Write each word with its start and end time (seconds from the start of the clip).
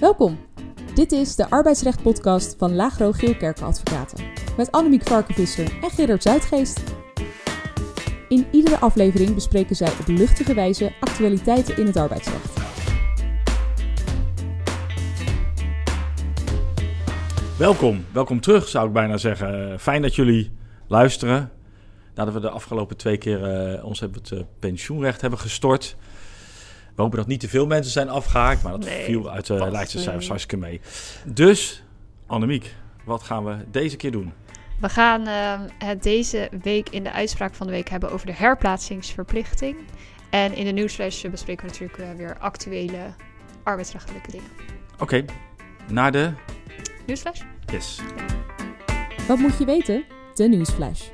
Welkom. 0.00 0.38
Dit 0.94 1.12
is 1.12 1.36
de 1.36 1.50
arbeidsrecht-podcast 1.50 2.54
van 2.58 2.74
Lagro 2.74 3.12
Geelkerken 3.12 3.66
Advocaten. 3.66 4.24
Met 4.56 4.72
Annemiek 4.72 5.02
Varkenvisser 5.02 5.72
en 5.82 5.90
Gerard 5.90 6.22
Zuidgeest. 6.22 6.82
In 8.28 8.46
iedere 8.52 8.78
aflevering 8.78 9.34
bespreken 9.34 9.76
zij 9.76 9.88
op 10.00 10.06
luchtige 10.06 10.54
wijze 10.54 10.92
actualiteiten 11.00 11.76
in 11.76 11.86
het 11.86 11.96
arbeidsrecht. 11.96 12.58
Welkom, 17.58 18.04
welkom 18.12 18.40
terug 18.40 18.68
zou 18.68 18.86
ik 18.86 18.92
bijna 18.92 19.16
zeggen. 19.16 19.80
Fijn 19.80 20.02
dat 20.02 20.14
jullie 20.14 20.52
luisteren. 20.86 21.50
Nadat 22.14 22.34
we 22.34 22.40
de 22.40 22.50
afgelopen 22.50 22.96
twee 22.96 23.16
keer 23.16 23.44
eh, 23.44 23.84
ons 23.84 24.00
hebben 24.00 24.20
het 24.20 24.32
eh, 24.32 24.40
pensioenrecht 24.58 25.20
hebben 25.20 25.38
gestort. 25.38 25.96
We 27.00 27.06
hopen 27.06 27.18
dat 27.18 27.28
niet 27.28 27.40
te 27.40 27.48
veel 27.48 27.66
mensen 27.66 27.92
zijn 27.92 28.08
afgehaakt, 28.08 28.62
maar 28.62 28.72
dat 28.72 28.84
Nee, 28.84 29.04
viel 29.04 29.30
uit 29.30 29.46
de 29.46 29.58
vast 29.58 29.72
lijstse 29.72 29.96
niet. 29.96 30.04
cijfers 30.06 30.28
hartstikke 30.28 30.66
mee. 30.66 30.80
Dus, 31.24 31.82
Annemiek, 32.26 32.74
wat 33.04 33.22
gaan 33.22 33.44
we 33.44 33.56
deze 33.70 33.96
keer 33.96 34.10
doen? 34.10 34.32
We 34.80 34.88
gaan 34.88 35.26
ehm, 35.26 35.60
het 35.78 36.02
deze 36.02 36.48
week 36.62 36.88
in 36.88 37.02
de 37.02 37.12
uitspraak 37.12 37.54
van 37.54 37.66
de 37.66 37.72
week 37.72 37.88
hebben 37.88 38.10
over 38.10 38.26
de 38.26 38.32
herplaatsingsverplichting. 38.32 39.76
En 40.30 40.54
in 40.54 40.64
de 40.64 40.70
nieuwsflash 40.70 41.24
bespreken 41.24 41.66
we 41.66 41.70
natuurlijk 41.70 41.98
eh, 41.98 42.16
weer 42.16 42.36
actuele 42.38 43.14
arbeidsrechtelijke 43.62 44.30
dingen. 44.30 44.48
Oké, 44.98 45.24
naar 45.90 46.12
de... 46.12 46.32
Nieuwsflash? 47.06 47.40
Yes. 47.72 48.00
Wat 49.28 49.38
moet 49.38 49.58
je 49.58 49.64
weten? 49.64 50.04
De 50.34 50.48
nieuwsflash. 50.48 51.08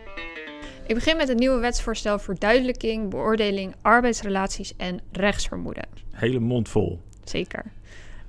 Ik 0.86 0.94
begin 0.94 1.16
met 1.16 1.28
het 1.28 1.38
nieuwe 1.38 1.58
wetsvoorstel 1.60 2.18
verduidelijking, 2.18 3.10
beoordeling, 3.10 3.74
arbeidsrelaties 3.82 4.76
en 4.76 5.00
rechtsvermoeden. 5.12 5.84
Hele 6.10 6.38
mond 6.38 6.68
vol. 6.68 7.00
Zeker. 7.24 7.64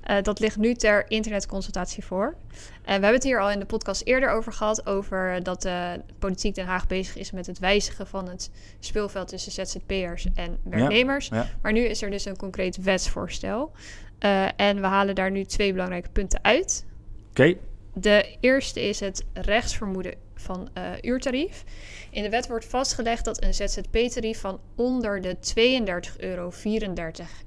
Eh, 0.02 0.22
dat 0.22 0.40
ligt 0.40 0.56
nu 0.56 0.74
ter 0.74 1.04
internetconsultatie 1.10 2.04
voor. 2.04 2.34
En 2.54 2.66
we 2.84 2.90
hebben 2.90 3.12
het 3.14 3.22
hier 3.22 3.40
al 3.40 3.50
in 3.50 3.58
de 3.58 3.64
podcast 3.66 4.02
eerder 4.04 4.30
over 4.30 4.52
gehad, 4.52 4.86
over 4.86 5.42
dat 5.42 5.62
de 5.62 6.00
politiek 6.18 6.54
Den 6.54 6.66
Haag 6.66 6.86
bezig 6.86 7.16
is 7.16 7.30
met 7.30 7.46
het 7.46 7.58
wijzigen 7.58 8.06
van 8.06 8.28
het 8.28 8.50
speelveld 8.80 9.28
tussen 9.28 9.52
ZZP'ers 9.52 10.26
en 10.34 10.58
werknemers. 10.64 11.28
ja. 11.28 11.46
Maar 11.62 11.72
nu 11.72 11.80
is 11.80 12.02
er 12.02 12.10
dus 12.10 12.24
een 12.24 12.36
concreet 12.36 12.76
wetsvoorstel. 12.82 13.72
Eh, 14.18 14.60
en 14.60 14.80
we 14.80 14.86
halen 14.86 15.14
daar 15.14 15.30
nu 15.30 15.44
twee 15.44 15.72
belangrijke 15.72 16.10
punten 16.10 16.44
uit. 16.44 16.86
Oké, 17.30 17.54
De 17.94 18.36
eerste 18.40 18.80
is 18.88 19.00
het 19.00 19.24
rechtsvermoeden 19.32 20.14
van 20.40 20.68
eh, 20.72 20.82
uurtarief. 21.00 21.64
In 22.10 22.22
de 22.22 22.30
wet 22.30 22.48
wordt 22.48 22.64
vastgelegd 22.64 23.24
dat 23.24 23.42
een 23.42 23.54
ZZP-tarief 23.54 24.40
van 24.40 24.60
onder 24.74 25.20
de 25.20 25.36
32,34 25.36 26.16
euro 26.16 26.52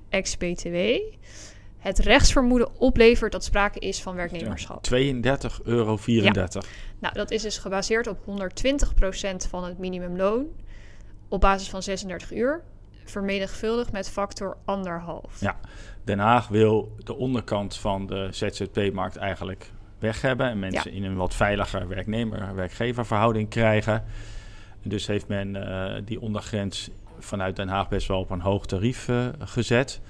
ex-BTW 0.10 0.76
het 1.82 2.00
rechtsvermoeden 2.00 2.80
oplevert 2.80 3.32
dat 3.32 3.44
sprake 3.44 3.80
is 3.80 4.02
van 4.02 4.16
werknemerschap. 4.16 4.88
32,34 4.88 4.92
euro. 5.64 5.98
Nou, 7.00 7.14
dat 7.14 7.32
is 7.32 7.42
dus 7.42 7.58
gebaseerd 7.58 8.08
op 8.08 8.18
120% 8.18 8.24
van 9.50 9.64
het 9.64 9.78
minimumloon 9.78 10.48
op 11.28 11.42
basis 11.42 11.70
van 11.70 11.84
36 11.84 12.34
uur, 12.34 12.64
vermenigvuldigd 13.06 13.92
met 13.92 14.10
factor 14.10 14.58
anderhalf. 14.66 15.40
Ja. 15.40 15.60
Den 16.04 16.20
Haag 16.20 16.48
wil 16.48 16.96
de 16.98 17.16
onderkant 17.16 17.78
van 17.78 18.08
de 18.08 18.28
ZZP-markt 18.32 19.16
eigenlijk 19.16 19.72
weg 20.02 20.22
hebben 20.22 20.50
en 20.50 20.60
mensen 20.60 20.92
in 20.92 21.04
een 21.04 21.16
wat 21.16 21.36
veiliger 21.36 21.88
werknemer-werkgever 21.88 23.06
verhouding 23.06 23.50
krijgen. 23.50 24.04
Dus 24.84 25.08
heeft 25.08 25.28
men 25.28 25.56
eh, 25.56 26.02
die 26.06 26.22
ondergrens 26.22 26.90
vanuit 27.20 27.56
Den 27.56 27.68
Haag 27.68 27.90
best 27.90 28.08
wel 28.08 28.20
op 28.20 28.30
een 28.30 28.42
hoog 28.42 28.66
tarief 28.66 29.08
eh, 29.08 29.28
gezet. 29.40 30.02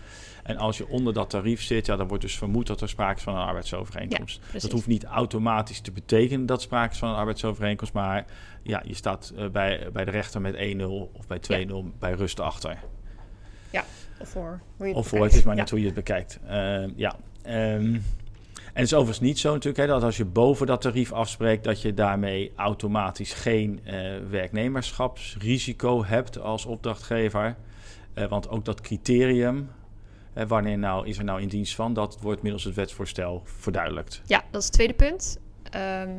En 0.44 0.58
als 0.58 0.78
je 0.78 0.88
onder 0.88 1.14
dat 1.14 1.30
tarief 1.30 1.62
zit, 1.62 1.86
ja, 1.86 1.96
dan 1.96 2.08
wordt 2.08 2.24
dus 2.24 2.38
vermoed 2.38 2.68
dat 2.68 2.82
er 2.82 2.90
sprake 2.90 3.18
is 3.18 3.24
van 3.24 3.36
een 3.36 3.42
arbeidsovereenkomst. 3.46 4.42
dat 4.52 4.72
hoeft 4.72 4.88
niet 4.88 5.04
automatisch 5.04 5.80
te 5.82 5.92
betekenen 5.92 6.46
dat 6.46 6.62
sprake 6.62 6.92
is 6.92 7.00
van 7.00 7.10
een 7.10 7.16
arbeidsovereenkomst, 7.16 7.94
maar 7.94 8.26
ja, 8.64 8.82
je 8.86 8.96
staat 8.96 9.34
eh, 9.36 9.48
bij, 9.50 9.90
bij 9.94 10.06
de 10.06 10.12
rechter 10.12 10.42
met 10.42 10.56
1-0 10.56 10.58
of 10.88 11.28
bij 11.28 11.68
2-0 11.68 11.74
bij 12.00 12.14
rust 12.14 12.40
achter. 12.40 12.78
Of 14.20 14.30
voor. 14.30 14.60
Hoe 14.78 14.88
je 14.88 14.94
het 14.94 15.02
Of 15.02 15.08
voor, 15.08 15.24
het 15.24 15.34
is 15.34 15.44
maar 15.44 15.56
Ja. 15.56 15.62
net 15.62 15.70
hoe 15.70 15.80
je 15.80 15.86
het 15.86 15.94
bekijkt. 15.94 16.40
Ja. 16.96 17.16
En 17.42 18.04
het 18.74 18.84
is 18.84 18.94
overigens 18.94 19.28
niet 19.28 19.40
zo 19.40 19.50
natuurlijk 19.50 19.78
hè, 19.78 19.88
dat 19.88 20.04
als 20.04 20.18
je 20.18 20.26
boven 20.26 20.68
dat 20.68 20.82
tarief 20.82 21.12
afspreekt, 21.12 21.64
dat 21.64 21.82
je 21.82 21.94
daarmee 21.94 22.52
automatisch 22.56 23.34
geen 23.34 23.80
eh, 23.84 24.18
werknemerschapsrisico 24.30 26.06
hebt 26.06 26.40
als 26.40 26.66
opdrachtgever. 26.66 27.56
Eh, 28.14 28.30
want 28.30 28.50
ook 28.50 28.66
dat 28.66 28.82
criterium, 28.82 29.70
wanneer 30.48 30.78
nou 30.78 31.08
is 31.08 31.18
er 31.18 31.24
nou 31.24 31.42
in 31.42 31.48
dienst 31.48 31.76
van, 31.76 31.94
dat 31.94 32.18
wordt 32.22 32.42
middels 32.42 32.64
het 32.64 32.76
wetsvoorstel 32.76 33.42
verduidelijkt. 33.46 34.22
Ja, 34.26 34.44
dat 34.52 34.62
is 34.62 34.68
het 34.68 34.74
tweede 34.74 34.94
punt. 34.94 35.40
Ehm, 35.70 36.18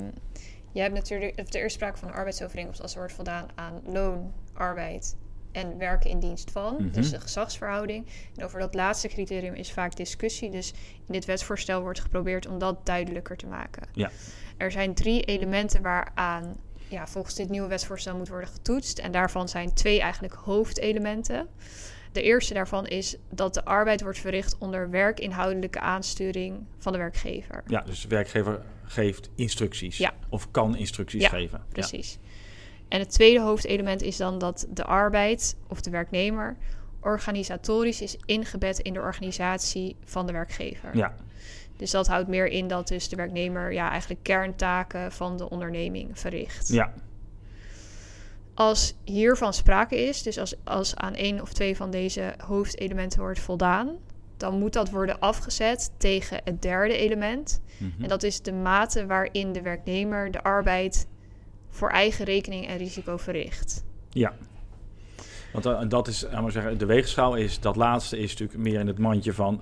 je 0.72 0.80
hebt 0.80 0.94
natuurlijk 0.94 1.36
is 1.36 1.70
sprake 1.70 1.98
van 1.98 2.08
een 2.08 2.14
arbeidsovereenkomst 2.14 2.82
als 2.82 2.92
er 2.92 2.98
wordt 2.98 3.12
voldaan 3.12 3.48
aan 3.54 3.80
loon, 3.84 4.32
arbeid 4.52 5.16
en 5.52 5.78
werken 5.78 6.10
in 6.10 6.20
dienst 6.20 6.50
van. 6.50 6.74
Mhm. 6.74 6.90
Dus 6.90 7.10
de 7.10 7.20
gezagsverhouding. 7.20 8.06
En 8.36 8.44
over 8.44 8.60
dat 8.60 8.74
laatste 8.74 9.08
criterium 9.08 9.54
is 9.54 9.72
vaak 9.72 9.96
discussie. 9.96 10.50
Dus 10.50 10.72
in 11.06 11.12
dit 11.12 11.24
wetsvoorstel 11.24 11.80
wordt 11.80 12.00
geprobeerd 12.00 12.46
om 12.46 12.58
dat 12.58 12.86
duidelijker 12.86 13.36
te 13.36 13.46
maken. 13.46 13.88
Ja. 13.92 14.10
Er 14.56 14.70
zijn 14.72 14.94
drie 14.94 15.22
elementen 15.22 15.82
waaraan 15.82 16.56
ja, 16.88 17.06
volgens 17.06 17.34
dit 17.34 17.48
nieuwe 17.48 17.68
wetsvoorstel 17.68 18.16
moet 18.16 18.28
worden 18.28 18.48
getoetst. 18.48 18.98
En 18.98 19.12
daarvan 19.12 19.48
zijn 19.48 19.74
twee 19.74 20.00
eigenlijk 20.00 20.34
hoofdelementen. 20.34 21.48
De 22.12 22.22
eerste 22.22 22.54
daarvan 22.54 22.86
is 22.86 23.16
dat 23.30 23.54
de 23.54 23.64
arbeid 23.64 24.02
wordt 24.02 24.18
verricht 24.18 24.58
onder 24.58 24.90
werkinhoudelijke 24.90 25.80
aansturing 25.80 26.66
van 26.78 26.92
de 26.92 26.98
werkgever. 26.98 27.62
Ja, 27.66 27.80
dus 27.80 28.00
de 28.00 28.08
werkgever 28.08 28.62
geeft 28.84 29.30
instructies. 29.34 29.96
Ja. 29.96 30.14
Of 30.28 30.50
kan 30.50 30.76
instructies 30.76 31.22
Ja, 31.22 31.28
geven. 31.28 31.64
Ja. 31.72 31.88
En 32.92 33.00
het 33.00 33.10
tweede 33.10 33.40
hoofdelement 33.40 34.02
is 34.02 34.16
dan 34.16 34.38
dat 34.38 34.66
de 34.70 34.84
arbeid 34.84 35.56
of 35.68 35.80
de 35.80 35.90
werknemer 35.90 36.56
organisatorisch 37.00 38.00
is 38.00 38.16
ingebed 38.24 38.78
in 38.78 38.92
de 38.92 39.00
organisatie 39.00 39.96
van 40.04 40.26
de 40.26 40.32
werkgever. 40.32 40.96
Ja. 40.96 41.14
Dus 41.76 41.90
dat 41.90 42.06
houdt 42.06 42.28
meer 42.28 42.46
in 42.46 42.68
dat 42.68 42.88
dus 42.88 43.08
de 43.08 43.16
werknemer 43.16 43.72
ja, 43.72 43.90
eigenlijk 43.90 44.22
kerntaken 44.22 45.12
van 45.12 45.36
de 45.36 45.50
onderneming 45.50 46.18
verricht. 46.18 46.68
ja. 46.68 46.92
Als 48.54 48.94
hiervan 49.04 49.52
sprake 49.54 49.96
is, 49.96 50.22
dus 50.22 50.38
als, 50.38 50.54
als 50.64 50.96
aan 50.96 51.14
één 51.14 51.40
of 51.40 51.52
twee 51.52 51.76
van 51.76 51.90
deze 51.90 52.34
hoofdelementen 52.46 53.20
wordt 53.20 53.40
voldaan, 53.40 53.96
dan 54.36 54.58
moet 54.58 54.72
dat 54.72 54.90
worden 54.90 55.18
afgezet 55.18 55.92
tegen 55.96 56.40
het 56.44 56.62
derde 56.62 56.96
element. 56.96 57.62
Mhm. 57.78 58.02
En 58.02 58.08
dat 58.08 58.22
is 58.22 58.42
de 58.42 58.52
mate 58.52 59.06
waarin 59.06 59.52
de 59.52 59.62
werknemer 59.62 60.30
de 60.30 60.42
arbeid 60.42 61.06
voor 61.72 61.88
eigen 61.90 62.24
rekening 62.24 62.66
en 62.68 62.76
risico 62.76 63.16
verricht. 63.16 63.84
Ja. 64.10 64.32
Want 65.52 65.66
eh, 65.66 65.80
dat 65.88 66.08
is, 66.08 66.22
laten 66.22 66.44
we 66.44 66.50
zeggen, 66.50 66.78
de 66.78 66.86
weegschaal 66.86 67.34
is, 67.34 67.60
dat 67.60 67.76
laatste 67.76 68.18
is 68.18 68.30
natuurlijk 68.30 68.58
meer 68.58 68.80
in 68.80 68.86
het 68.86 68.98
mandje 68.98 69.32
van 69.32 69.60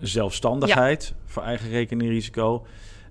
zelfstandigheid 0.00 1.14
voor 1.24 1.42
eigen 1.42 1.68
rekening 1.68 2.10
risico. 2.10 2.66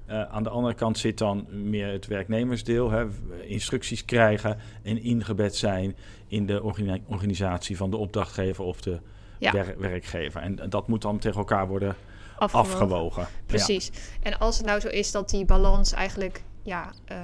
Eh, 0.06 0.22
aan 0.24 0.44
de 0.44 0.50
andere 0.50 0.74
kant 0.74 0.98
zit 0.98 1.18
dan 1.18 1.48
meer 1.50 1.88
het 1.88 2.08
werknemersdeel, 2.08 2.92
hè, 2.92 3.06
instructies 3.42 4.06
krijgen 4.06 4.58
en 4.84 5.04
ingebed 5.04 5.56
zijn 5.56 5.96
in 6.28 6.46
de 6.46 6.64
organi- 6.64 7.02
organisatie 7.08 7.78
van 7.78 7.90
de 7.92 7.98
opdrachtgever 7.98 8.64
of 8.64 8.82
de 8.82 9.00
Ja. 9.38 9.52
wer- 9.52 9.76
werkgever. 9.80 10.42
En 10.42 10.70
dat 10.70 10.88
moet 10.88 11.02
dan 11.02 11.20
tegen 11.20 11.38
elkaar 11.38 11.68
worden 11.68 11.96
Afgewogen. 12.38 12.72
afgewogen. 12.72 13.28
Precies. 13.46 13.92
En 14.22 14.40
als 14.40 14.58
het 14.58 14.66
nou 14.66 14.80
zo 14.80 14.88
is 14.88 15.12
dat 15.12 15.30
die 15.30 15.46
balans 15.46 15.92
eigenlijk, 15.94 16.44
ja, 16.64 16.92
eh, 17.06 17.18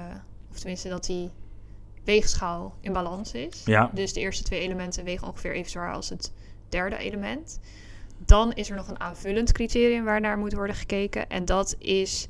of 0.57 0.63
tenminste 0.63 0.89
dat 0.89 1.05
die 1.05 1.29
weegschaal 2.03 2.75
in 2.81 2.93
balans 2.93 3.33
is. 3.33 3.61
Ja. 3.65 3.91
Dus 3.93 4.13
de 4.13 4.19
eerste 4.19 4.43
twee 4.43 4.59
elementen 4.59 5.03
wegen 5.03 5.27
ongeveer 5.27 5.53
even 5.53 5.71
zwaar 5.71 5.93
als 5.93 6.09
het 6.09 6.33
derde 6.69 6.97
element. 6.97 7.59
Dan 8.25 8.53
is 8.53 8.69
er 8.69 8.75
nog 8.75 8.87
een 8.87 8.99
aanvullend 8.99 9.51
criterium 9.51 10.03
waar 10.03 10.21
naar 10.21 10.37
moet 10.37 10.53
worden 10.53 10.75
gekeken. 10.75 11.29
En 11.29 11.45
dat 11.45 11.75
is 11.79 12.27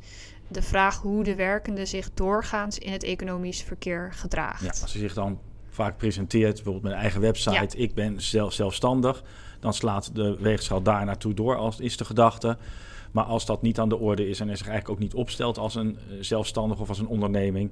de 0.48 0.62
vraag 0.62 1.02
hoe 1.02 1.24
de 1.24 1.36
werkende 1.36 1.86
zich 1.86 2.10
doorgaans 2.14 2.80
in 2.80 2.92
het 2.92 3.04
economisch 3.04 3.64
verkeer 3.64 4.14
gedraagt. 4.14 4.64
Ja, 4.64 4.82
als 4.82 4.94
hij 4.94 5.02
zich 5.02 5.14
dan 5.14 5.40
vaak 5.70 5.98
presenteert, 5.98 6.54
bijvoorbeeld 6.54 6.84
met 6.84 6.94
een 6.94 7.00
eigen 7.00 7.22
website, 7.22 7.78
ik 7.78 7.94
ben 7.94 8.22
zelf, 8.22 8.54
zelfstandig, 8.54 9.24
dan 9.60 9.74
slaat 9.74 10.16
de 10.16 10.38
weegschaal 10.40 10.82
daar 10.82 11.06
naartoe 11.06 11.34
door, 11.34 11.56
als 11.56 11.80
is 11.80 11.98
de 11.98 12.06
gedachte. 12.06 12.58
Maar 13.12 13.24
als 13.24 13.46
dat 13.46 13.62
niet 13.62 13.80
aan 13.80 13.90
de 13.90 13.98
orde 13.98 14.30
is 14.30 14.40
en 14.40 14.50
er 14.50 14.58
zich 14.58 14.68
eigenlijk 14.68 14.98
ook 14.98 15.04
niet 15.04 15.14
opstelt 15.14 15.58
als 15.58 15.76
een 15.76 15.98
eh, 15.98 16.18
zelfstandig 16.20 16.80
of 16.80 16.90
als 16.90 17.00
een 17.00 17.08
onderneming, 17.08 17.72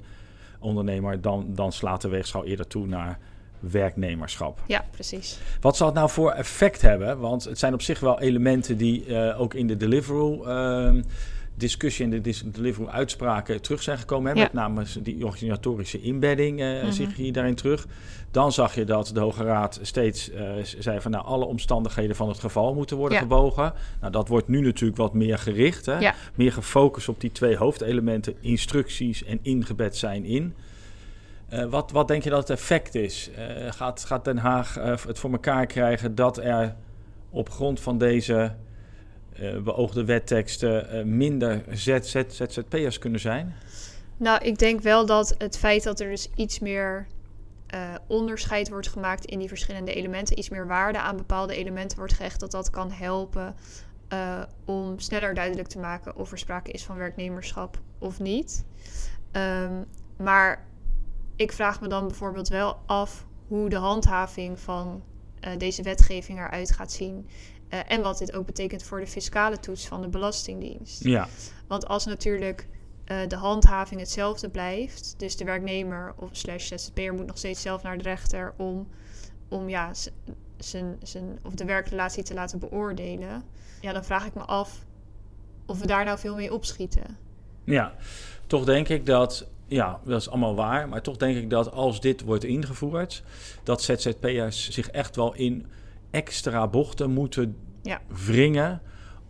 ondernemer, 0.66 1.22
dan, 1.22 1.46
dan 1.48 1.72
slaat 1.72 2.02
de 2.02 2.08
weegschaal 2.08 2.46
eerder 2.46 2.68
toe 2.68 2.88
naar 2.88 3.20
werknemerschap. 3.60 4.64
Ja, 4.68 4.86
precies. 4.92 5.40
Wat 5.62 5.78
zal 5.78 5.88
het 5.88 5.96
nou 5.96 6.10
voor 6.10 6.32
effect 6.32 6.82
hebben? 6.82 7.20
Want 7.20 7.44
het 7.44 7.60
zijn 7.60 7.74
op 7.74 7.82
zich 7.82 8.00
wel 8.00 8.20
elementen 8.20 8.78
die 8.78 9.06
eh, 9.06 9.42
ook 9.42 9.54
in 9.54 9.68
de 9.68 9.78
deliverable 9.78 10.46
ehm, 10.46 11.02
discussie 11.56 12.06
en 12.06 12.22
de 12.22 12.52
delivery 12.52 12.88
uitspraken 12.88 13.62
terug 13.62 13.84
zijn 13.84 13.98
gekomen. 13.98 14.36
Hè, 14.36 14.42
Met 14.42 14.54
name 14.54 14.84
die 15.02 15.26
organisatorische 15.26 16.02
inbedding 16.02 16.60
uh, 16.60 16.84
mm 16.84 16.92
zich 16.92 17.16
hier 17.16 17.34
daarin 17.34 17.56
terug. 17.56 17.88
Dan 18.32 18.52
zag 18.52 18.76
je 18.76 18.84
dat 18.84 19.12
de 19.14 19.20
Hoge 19.20 19.44
Raad 19.44 19.80
steeds 19.82 20.32
uh, 20.32 20.52
zei 20.80 21.02
van 21.02 21.12
nou, 21.12 21.26
alle 21.26 21.46
omstandigheden 21.46 22.16
van 22.16 22.28
het 22.28 22.40
geval 22.40 22.74
moeten 22.74 22.98
worden 22.98 23.18
ja. 23.18 23.24
gebogen. 23.24 23.74
Nou, 24.00 24.12
dat 24.12 24.28
wordt 24.28 24.48
nu 24.48 24.62
natuurlijk 24.62 24.98
wat 24.98 25.14
meer 25.14 25.38
gericht. 25.38 25.86
Hè? 25.86 26.10
Meer 26.36 26.52
gefocust 26.52 27.10
op 27.10 27.22
die 27.22 27.32
twee 27.32 27.58
hoofdelementen, 27.58 28.36
instructies 28.40 29.24
en 29.24 29.40
ingebed 29.42 29.98
zijn 29.98 30.26
in. 30.26 30.54
Uh, 31.54 31.66
wat, 31.66 31.92
wat 31.92 32.08
denk 32.08 32.24
je 32.24 32.30
dat 32.30 32.48
het 32.48 32.50
effect 32.50 32.96
is? 32.96 33.30
gaat, 33.70 34.04
gaat 34.04 34.26
Den 34.26 34.38
Haag 34.38 34.74
het 35.08 35.20
voor 35.20 35.32
elkaar 35.32 35.66
krijgen 35.66 36.16
dat 36.16 36.38
er 36.38 36.76
op 37.30 37.50
grond 37.50 37.80
van 37.80 37.98
deze 37.98 38.56
uh, 39.40 39.62
beoogde 39.62 40.06
wetteksten 40.06 40.96
uh, 40.96 41.04
minder 41.04 41.64
ZZ, 41.72 42.24
ZZP'ers 42.28 43.00
kunnen 43.00 43.20
zijn? 43.20 43.56
Nou, 44.18 44.44
ik 44.44 44.58
denk 44.58 44.82
wel 44.82 45.06
dat 45.06 45.36
het 45.38 45.58
feit 45.58 45.84
dat 45.84 46.00
er 46.00 46.10
dus 46.10 46.30
iets 46.36 46.60
meer 46.60 47.08
uh, 47.74 47.96
onderscheid 48.08 48.70
wordt 48.70 48.88
gemaakt 48.88 49.26
in 49.26 49.40
die 49.40 49.48
verschillende 49.48 49.94
elementen, 49.94 50.38
iets 50.38 50.50
meer 50.50 50.68
waarde 50.68 51.00
aan 51.00 51.18
bepaalde 51.18 51.56
elementen 51.56 51.98
wordt 51.98 52.14
gehecht, 52.14 52.40
dat 52.40 52.52
dat 52.52 52.70
kan 52.70 52.92
helpen 52.92 53.56
om 54.66 55.00
sneller 55.00 55.34
duidelijk 55.34 55.68
te 55.68 55.80
maken 55.80 56.16
of 56.16 56.32
er 56.32 56.38
sprake 56.38 56.72
is 56.72 56.84
van 56.84 56.98
werknemerschap 56.98 57.80
of 58.00 58.20
niet. 58.20 58.66
Um, 59.32 59.86
maar 60.18 60.66
ik 61.36 61.52
vraag 61.52 61.82
me 61.82 61.88
dan 61.88 62.08
bijvoorbeeld 62.08 62.48
wel 62.48 62.78
af 62.86 63.26
hoe 63.48 63.70
de 63.70 63.76
handhaving 63.76 64.60
van 64.60 65.04
deze 65.58 65.84
wetgeving 65.84 66.40
eruit 66.40 66.72
gaat 66.72 66.92
zien. 66.92 67.28
Uh, 67.76 67.82
en 67.88 68.02
wat 68.02 68.18
dit 68.18 68.34
ook 68.34 68.46
betekent 68.46 68.84
voor 68.84 69.00
de 69.00 69.08
fiscale 69.08 69.60
toets 69.60 69.88
van 69.88 70.02
de 70.02 70.08
Belastingdienst. 70.08 71.04
Ja. 71.04 71.28
Want 71.68 71.88
als 71.88 72.06
natuurlijk 72.06 72.68
uh, 73.06 73.18
de 73.28 73.36
handhaving 73.36 74.00
hetzelfde 74.00 74.50
blijft, 74.50 75.16
dus 75.18 75.38
de 75.38 75.46
werknemer 75.46 76.14
of 76.16 76.30
slash 76.32 76.68
ZZP'er 76.68 77.14
moet 77.14 77.26
nog 77.26 77.38
steeds 77.38 77.62
zelf 77.62 77.84
naar 77.84 77.98
de 77.98 78.04
rechter 78.04 78.54
om, 78.58 78.88
om 79.48 79.70
ja, 79.70 79.92
zijn, 80.58 80.98
zijn, 81.04 81.40
of 81.44 81.54
de 81.54 81.66
werkrelatie 81.66 82.24
te 82.24 82.34
laten 82.34 82.60
beoordelen, 82.60 83.44
ja, 83.82 83.94
dan 83.94 84.06
vraag 84.06 84.26
ik 84.26 84.34
me 84.34 84.42
af 84.42 84.86
of 85.66 85.80
we 85.80 85.88
daar 85.88 86.06
nou 86.06 86.20
veel 86.20 86.36
mee 86.36 86.54
opschieten. 86.54 87.18
Ja, 87.64 87.96
toch 88.48 88.66
denk 88.66 88.90
ik 88.90 89.06
dat 89.06 89.48
ja, 89.68 90.00
dat 90.04 90.22
is 90.22 90.30
allemaal 90.30 90.56
waar. 90.56 90.90
Maar 90.90 91.02
toch 91.02 91.18
denk 91.18 91.38
ik 91.38 91.50
dat 91.50 91.72
als 91.72 92.02
dit 92.02 92.22
wordt 92.22 92.44
ingevoerd, 92.44 93.24
dat 93.64 93.82
ZZP'ers 93.82 94.70
zich 94.70 94.90
echt 94.90 95.16
wel 95.16 95.34
in 95.34 95.66
extra 96.16 96.68
bochten 96.68 97.12
moeten 97.12 97.56
ja. 97.82 98.02
wringen 98.26 98.82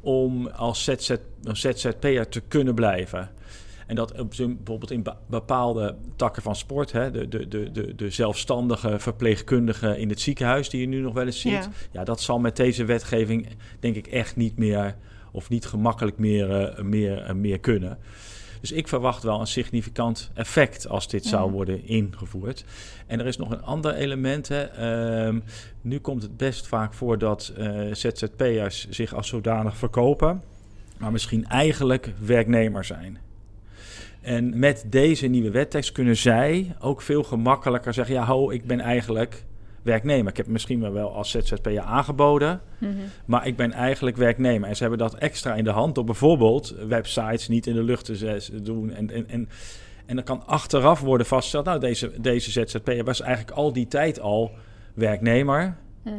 om 0.01 0.47
als 0.47 0.83
ZZ, 0.83 1.15
ZZP'er 1.51 2.29
te 2.29 2.41
kunnen 2.47 2.75
blijven. 2.75 3.29
En 3.87 3.95
dat 3.95 4.13
bijvoorbeeld 4.29 4.91
in 4.91 5.05
bepaalde 5.27 5.95
takken 6.15 6.41
van 6.41 6.55
sport, 6.55 6.91
hè, 6.91 7.11
de, 7.11 7.27
de, 7.27 7.47
de, 7.47 7.71
de, 7.71 7.95
de 7.95 8.09
zelfstandige 8.09 8.99
verpleegkundige 8.99 9.99
in 9.99 10.09
het 10.09 10.21
ziekenhuis, 10.21 10.69
die 10.69 10.81
je 10.81 10.87
nu 10.87 10.99
nog 10.99 11.13
wel 11.13 11.25
eens 11.25 11.39
ziet, 11.39 11.51
ja, 11.51 11.69
ja 11.91 12.03
dat 12.03 12.21
zal 12.21 12.39
met 12.39 12.55
deze 12.55 12.85
wetgeving 12.85 13.47
denk 13.79 13.95
ik 13.95 14.07
echt 14.07 14.35
niet 14.35 14.57
meer 14.57 14.95
of 15.31 15.49
niet 15.49 15.65
gemakkelijk 15.65 16.17
meer, 16.17 16.77
uh, 16.79 16.83
meer, 16.83 17.29
uh, 17.29 17.33
meer 17.33 17.59
kunnen. 17.59 17.97
Dus 18.65 18.77
ik 18.77 18.87
verwacht 18.87 19.23
wel 19.23 19.39
een 19.39 19.47
significant 19.47 20.31
effect 20.33 20.87
als 20.87 21.07
dit 21.07 21.25
zou 21.25 21.51
worden 21.51 21.87
ingevoerd. 21.87 22.65
En 23.07 23.19
er 23.19 23.25
is 23.25 23.37
nog 23.37 23.51
een 23.51 23.61
ander 23.61 23.93
element. 23.93 24.47
Hè. 24.47 24.61
Ehm, 24.61 25.39
nu 25.81 25.99
komt 25.99 26.21
het 26.21 26.37
best 26.37 26.67
vaak 26.67 26.93
voor 26.93 27.17
dat 27.17 27.53
uh, 27.57 27.93
ZZP'ers 27.93 28.89
zich 28.89 29.13
als 29.13 29.27
zodanig 29.27 29.77
verkopen, 29.77 30.43
maar 30.97 31.11
misschien 31.11 31.47
eigenlijk 31.47 32.13
werknemer 32.19 32.85
zijn. 32.85 33.17
En 34.21 34.59
met 34.59 34.85
deze 34.87 35.27
nieuwe 35.27 35.51
wettekst 35.51 35.91
kunnen 35.91 36.17
zij 36.17 36.75
ook 36.79 37.01
veel 37.01 37.23
gemakkelijker 37.23 37.93
zeggen: 37.93 38.15
ja, 38.15 38.25
ho, 38.25 38.49
ik 38.49 38.65
ben 38.65 38.79
eigenlijk 38.79 39.43
werknemer. 39.85 40.31
Ik 40.31 40.37
heb 40.37 40.47
misschien 40.47 40.91
wel 40.91 41.13
als 41.13 41.31
ZZP'er 41.31 41.81
aangeboden, 41.81 42.61
mhm. 42.77 42.93
maar 43.25 43.47
ik 43.47 43.55
ben 43.55 43.71
eigenlijk 43.71 44.17
werknemer. 44.17 44.69
En 44.69 44.75
ze 44.75 44.81
hebben 44.81 44.99
dat 44.99 45.15
extra 45.15 45.53
in 45.53 45.63
de 45.63 45.69
hand 45.69 45.95
door 45.95 46.03
bijvoorbeeld 46.03 46.75
websites 46.87 47.47
niet 47.47 47.67
in 47.67 47.73
de 47.73 47.83
lucht 47.83 48.05
te 48.05 48.61
doen. 48.61 48.91
En, 48.91 49.11
en, 49.11 49.29
en, 49.29 49.49
en 50.05 50.15
dan 50.15 50.23
kan 50.23 50.45
achteraf 50.45 50.99
worden 50.99 51.27
vastgesteld, 51.27 51.65
nou 51.65 51.79
deze, 51.79 52.11
deze 52.21 52.51
ZZP'er 52.51 53.03
was 53.03 53.21
eigenlijk 53.21 53.57
al 53.57 53.73
die 53.73 53.87
tijd 53.87 54.19
al 54.19 54.51
werknemer. 54.93 55.77
Mhm. 56.03 56.15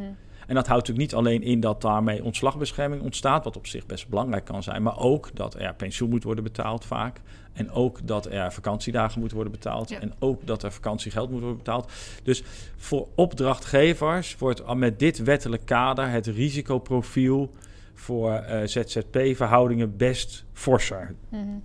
En 0.47 0.55
dat 0.55 0.67
houdt 0.67 0.89
natuurlijk 0.89 1.13
niet 1.13 1.15
alleen 1.15 1.43
in 1.43 1.61
dat 1.61 1.81
daarmee 1.81 2.25
ontslagbescherming 2.25 3.03
ontstaat, 3.03 3.45
wat 3.45 3.57
op 3.57 3.67
zich 3.67 3.87
best 3.87 4.09
belangrijk 4.09 4.45
kan 4.45 4.63
zijn, 4.63 4.83
maar 4.83 4.99
ook 4.99 5.31
dat 5.35 5.55
er 5.55 5.75
pensioen 5.75 6.11
moet 6.11 6.25
worden 6.25 6.45
betaald 6.45 6.85
vaak. 6.85 7.21
En 7.53 7.71
ook 7.71 8.07
dat 8.07 8.27
er 8.27 8.53
vakantiedagen 8.53 9.19
moeten 9.19 9.37
worden 9.37 9.55
betaald. 9.55 9.91
En 9.91 10.13
ook 10.19 10.47
dat 10.47 10.63
er 10.63 10.73
vakantiegeld 10.73 11.31
moet 11.31 11.41
worden 11.41 11.59
betaald. 11.59 11.93
Dus 12.23 12.43
voor 12.77 13.09
opdrachtgevers 13.15 14.37
wordt 14.39 14.75
met 14.75 14.99
dit 14.99 15.23
wettelijk 15.23 15.65
kader 15.65 16.11
het 16.11 16.27
risicoprofiel 16.27 17.53
voor 17.95 18.31
uh, 18.31 18.63
eh, 18.63 18.69
ZZP-verhoudingen 18.69 19.97
best 19.97 20.45
forser. 20.53 21.15
Mm 21.29 21.63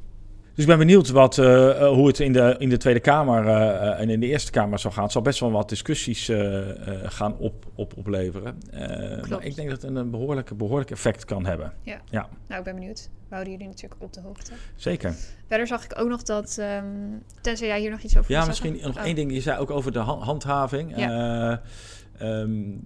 dus 0.54 0.64
ik 0.64 0.68
ben 0.68 0.78
benieuwd 0.78 1.10
wat, 1.10 1.38
uh, 1.38 1.88
hoe 1.88 2.08
het 2.08 2.20
in 2.20 2.34
de, 2.34 2.56
in 2.58 2.70
de 2.70 2.78
Tweede 2.78 3.00
Kamer 3.00 3.46
uh, 3.46 4.00
en 4.00 4.10
in 4.10 4.20
de 4.20 4.28
Eerste 4.28 4.52
Kamer 4.52 4.80
zal 4.80 4.92
gaan. 4.92 5.04
Het 5.04 5.12
zal 5.12 5.22
best 5.22 5.40
wel 5.40 5.52
wat 5.52 5.70
discussies 5.70 6.30
uh, 6.30 6.60
gaan 7.04 7.38
op, 7.38 7.66
op, 7.76 7.94
opleveren. 7.98 8.58
maar 9.30 9.44
ik 9.44 9.56
denk 9.56 9.70
dat 9.70 9.82
het 9.82 9.96
een 9.96 10.10
behoorlijk, 10.10 10.58
behoorlijk 10.58 10.92
effect 10.92 11.26
kan 11.26 11.46
hebben. 11.46 11.74
Ja. 11.84 12.02
ja. 12.10 12.30
Nou, 12.48 12.60
ik 12.60 12.66
ben 12.66 12.76
benieuwd. 12.76 13.10
We 13.28 13.38
houden 13.38 13.54
jullie 13.54 13.68
natuurlijk 13.68 14.02
op 14.02 14.14
de 14.14 14.22
hoogte. 14.22 14.52
Zeker. 14.76 15.16
Verder 15.48 15.68
zag 15.68 15.84
ik 15.84 16.00
ook 16.00 16.10
nog 16.10 16.24
dat, 16.24 16.58
um, 16.60 17.24
tenzij 17.42 17.68
jij 17.68 17.80
hier 17.80 17.92
nog 17.92 18.02
iets 18.02 18.18
over 18.18 18.32
Ja, 18.32 18.46
misschien 18.46 18.80
nog 18.82 18.98
oh. 18.98 19.04
één 19.04 19.16
ding. 19.16 19.34
Je 19.34 19.42
zei 19.42 19.60
ook 19.60 19.72
over 19.72 19.92
de 19.92 20.00
handhaving. 20.00 20.98
Ja. 20.98 21.62
Um, 22.24 22.84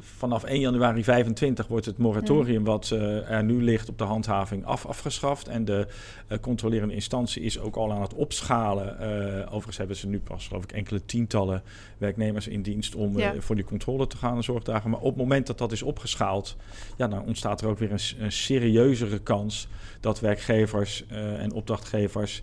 vanaf 0.00 0.44
1 0.44 0.60
januari 0.60 1.04
25 1.04 1.66
wordt 1.66 1.86
het 1.86 1.98
moratorium 1.98 2.64
wat 2.64 2.90
uh, 2.92 3.30
er 3.30 3.44
nu 3.44 3.62
ligt 3.62 3.88
op 3.88 3.98
de 3.98 4.04
handhaving 4.04 4.64
af, 4.64 4.86
afgeschaft. 4.86 5.48
En 5.48 5.64
de 5.64 5.86
uh, 6.28 6.38
controlerende 6.38 6.94
instantie 6.94 7.42
is 7.42 7.58
ook 7.58 7.76
al 7.76 7.92
aan 7.92 8.02
het 8.02 8.14
opschalen. 8.14 8.96
Uh, 9.00 9.42
overigens 9.44 9.76
hebben 9.76 9.96
ze 9.96 10.06
nu 10.06 10.20
pas 10.20 10.46
geloof 10.46 10.62
ik 10.62 10.72
enkele 10.72 11.04
tientallen 11.04 11.62
werknemers 11.98 12.48
in 12.48 12.62
dienst 12.62 12.94
om 12.94 13.18
ja. 13.18 13.34
voor 13.38 13.54
die 13.54 13.64
controle 13.64 14.06
te 14.06 14.16
gaan 14.16 14.36
en 14.36 14.44
zorgdagen. 14.44 14.90
Maar 14.90 15.00
op 15.00 15.06
het 15.06 15.16
moment 15.16 15.46
dat 15.46 15.58
dat 15.58 15.72
is 15.72 15.82
opgeschaald, 15.82 16.56
ja, 16.96 17.08
dan 17.08 17.22
ontstaat 17.22 17.60
er 17.60 17.68
ook 17.68 17.78
weer 17.78 17.92
een, 17.92 18.00
een 18.18 18.32
serieuzere 18.32 19.18
kans 19.18 19.68
dat 20.00 20.20
werkgevers 20.20 21.06
en 21.38 21.52
opdrachtgevers 21.52 22.42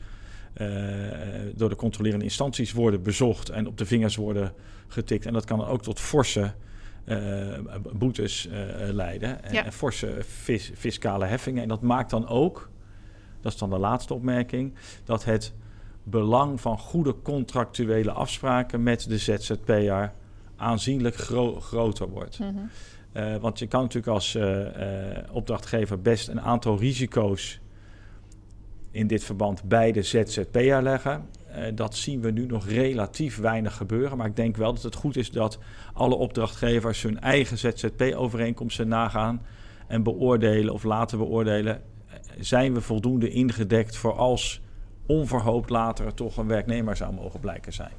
door 1.56 1.70
de 1.70 1.76
controlerende 1.76 2.26
instanties 2.26 2.72
worden 2.72 3.04
bezocht 3.04 3.50
en 3.50 3.68
op 3.68 3.78
de 3.78 3.86
vingers 3.86 4.16
worden 4.16 4.54
getikt. 4.88 5.26
En 5.26 5.34
dat 5.34 5.46
kan 5.46 5.66
ook 5.66 5.82
tot 5.82 6.00
forse 6.00 6.54
uh, 7.06 7.60
boetes 7.94 8.48
uh, 8.48 8.54
leiden. 8.92 9.44
En, 9.44 9.74
forse 9.74 10.18
fiscale 10.76 11.26
heffingen. 11.26 11.62
En 11.62 11.68
dat 11.68 11.82
maakt 11.82 12.10
dan 12.10 12.28
ook, 12.28 12.70
dat 13.42 13.54
is 13.54 13.58
dan 13.58 13.70
de 13.70 13.78
laatste 13.78 14.14
opmerking, 14.14 14.74
dat 15.04 15.24
het 15.24 15.54
belang 16.04 16.62
van 16.62 16.78
goede 16.78 17.16
contractuele 17.22 18.12
afspraken 18.12 18.84
met 18.84 19.10
de 19.10 19.18
ZZP'er 19.18 20.14
aanzienlijk 20.56 21.16
groter 21.60 22.10
wordt. 22.10 22.40
Mm 22.40 22.48
-hmm. 22.48 22.70
uh, 23.14 23.36
want 23.38 23.60
je 23.60 23.68
kan 23.68 23.82
natuurlijk 23.82 24.14
als 24.14 24.38
opdrachtgever 25.32 26.02
best 26.02 26.28
een 26.28 26.42
aantal 26.42 26.78
risico's 26.78 27.60
in 28.94 29.08
dit 29.08 29.24
verband 29.24 29.64
bij 29.64 29.92
de 29.92 30.02
ZZP'er 30.02 30.82
leggen. 30.82 31.26
Uh, 31.50 31.64
dat 31.76 31.96
zien 31.96 32.22
we 32.22 32.32
nu 32.32 32.46
nog 32.46 32.68
relatief 32.68 33.38
weinig 33.38 33.76
gebeuren. 33.76 34.18
Maar 34.18 34.28
ik 34.28 34.36
denk 34.36 34.58
wel 34.58 34.74
dat 34.74 34.84
het 34.84 34.96
goed 34.96 35.18
is 35.18 35.32
dat 35.32 35.60
alle 35.94 36.16
opdrachtgevers 36.16 37.02
hun 37.02 37.20
eigen 37.20 37.58
ZZP-overeenkomsten 37.58 38.88
nagaan 38.88 39.42
en 39.88 40.04
beoordelen 40.04 40.74
of 40.74 40.84
laten 40.84 41.18
beoordelen. 41.18 41.76
Eh, 41.76 42.16
zijn 42.40 42.74
we 42.74 42.82
voldoende 42.82 43.30
ingedekt 43.30 43.96
voor 43.96 44.14
als 44.14 44.62
onverhoopt 45.06 45.70
later 45.70 46.14
toch 46.14 46.38
een 46.38 46.48
werknemer 46.48 46.96
zou 46.96 47.14
mogen 47.14 47.40
blijken 47.40 47.74
zijn? 47.74 47.94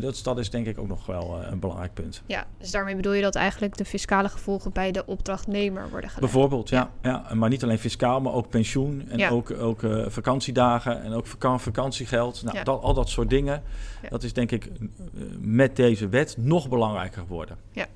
Dat, 0.00 0.20
dat 0.22 0.38
is 0.38 0.50
denk 0.50 0.66
ik 0.66 0.78
ook 0.78 0.88
nog 0.88 1.06
wel 1.06 1.40
uh, 1.40 1.50
een 1.50 1.58
belangrijk 1.58 1.94
punt. 1.94 2.22
Ja, 2.26 2.46
dus 2.58 2.70
daarmee 2.70 2.96
bedoel 2.96 3.12
je 3.12 3.22
dat 3.22 3.34
eigenlijk 3.34 3.76
de 3.76 3.84
fiscale 3.84 4.28
gevolgen 4.28 4.72
bij 4.72 4.92
de 4.92 5.06
opdrachtnemer 5.06 5.82
worden 5.82 6.10
gelegd? 6.10 6.32
Bijvoorbeeld, 6.32 6.68
ja. 6.68 6.90
ja. 7.02 7.34
Maar 7.34 7.48
niet 7.48 7.62
alleen 7.62 7.78
fiscaal, 7.78 8.20
maar 8.20 8.32
ook 8.32 8.48
pensioen 8.48 9.08
en 9.08 9.30
ook, 9.30 9.50
ook 9.50 9.82
uh, 9.82 10.08
vakantiedagen 10.08 11.02
en 11.02 11.12
ook 11.12 11.26
vak 11.26 11.60
vakantiegeld. 11.60 12.42
Nou, 12.42 12.64
dat, 12.64 12.82
al 12.82 12.94
dat 12.94 13.08
soort 13.08 13.30
dingen. 13.30 13.62
Dat 14.08 14.22
is 14.22 14.32
denk 14.32 14.50
ik 14.50 14.66
uh, 14.66 15.22
met 15.38 15.76
deze 15.76 16.08
wet 16.08 16.36
nog 16.38 16.68
belangrijker 16.68 17.20
geworden. 17.20 17.56
Ja, 17.70 17.86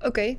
oké. 0.00 0.36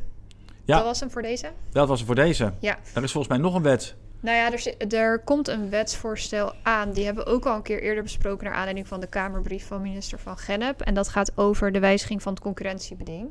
Ja. 0.66 0.76
Dat 0.76 0.86
was 0.86 1.00
hem 1.00 1.12
voor 1.12 1.22
deze? 1.22 1.52
Dat 1.72 1.88
was 1.88 1.98
hem 1.98 2.08
voor 2.08 2.16
deze. 2.16 2.54
Ja. 2.60 2.78
Er 2.94 3.04
is 3.04 3.12
volgens 3.12 3.34
mij 3.34 3.38
nog 3.38 3.56
een 3.56 3.62
wet 3.62 3.96
nou 4.22 4.38
ja, 4.38 4.52
er, 4.52 4.94
er, 4.94 5.20
komt 5.20 5.48
een 5.48 5.70
wetsvoorstel 5.70 6.54
aan. 6.64 6.92
Die 6.92 7.06
hebben 7.06 7.24
we 7.24 7.30
ook 7.30 7.46
al 7.46 7.56
een 7.56 7.62
keer 7.62 7.82
eerder 7.82 8.04
besproken 8.04 8.46
naar 8.46 8.54
aanleiding 8.54 8.88
van 8.88 9.00
de 9.00 9.08
Kamerbrief 9.08 9.68
van 9.68 9.82
minister 9.82 10.20
van 10.20 10.38
Gennep. 10.38 10.82
En 10.82 10.94
dat 10.94 11.08
gaat 11.08 11.38
over 11.38 11.72
de 11.72 11.80
wijziging 11.80 12.22
van 12.22 12.34
het 12.34 12.42
concurrentiebeding. 12.42 13.30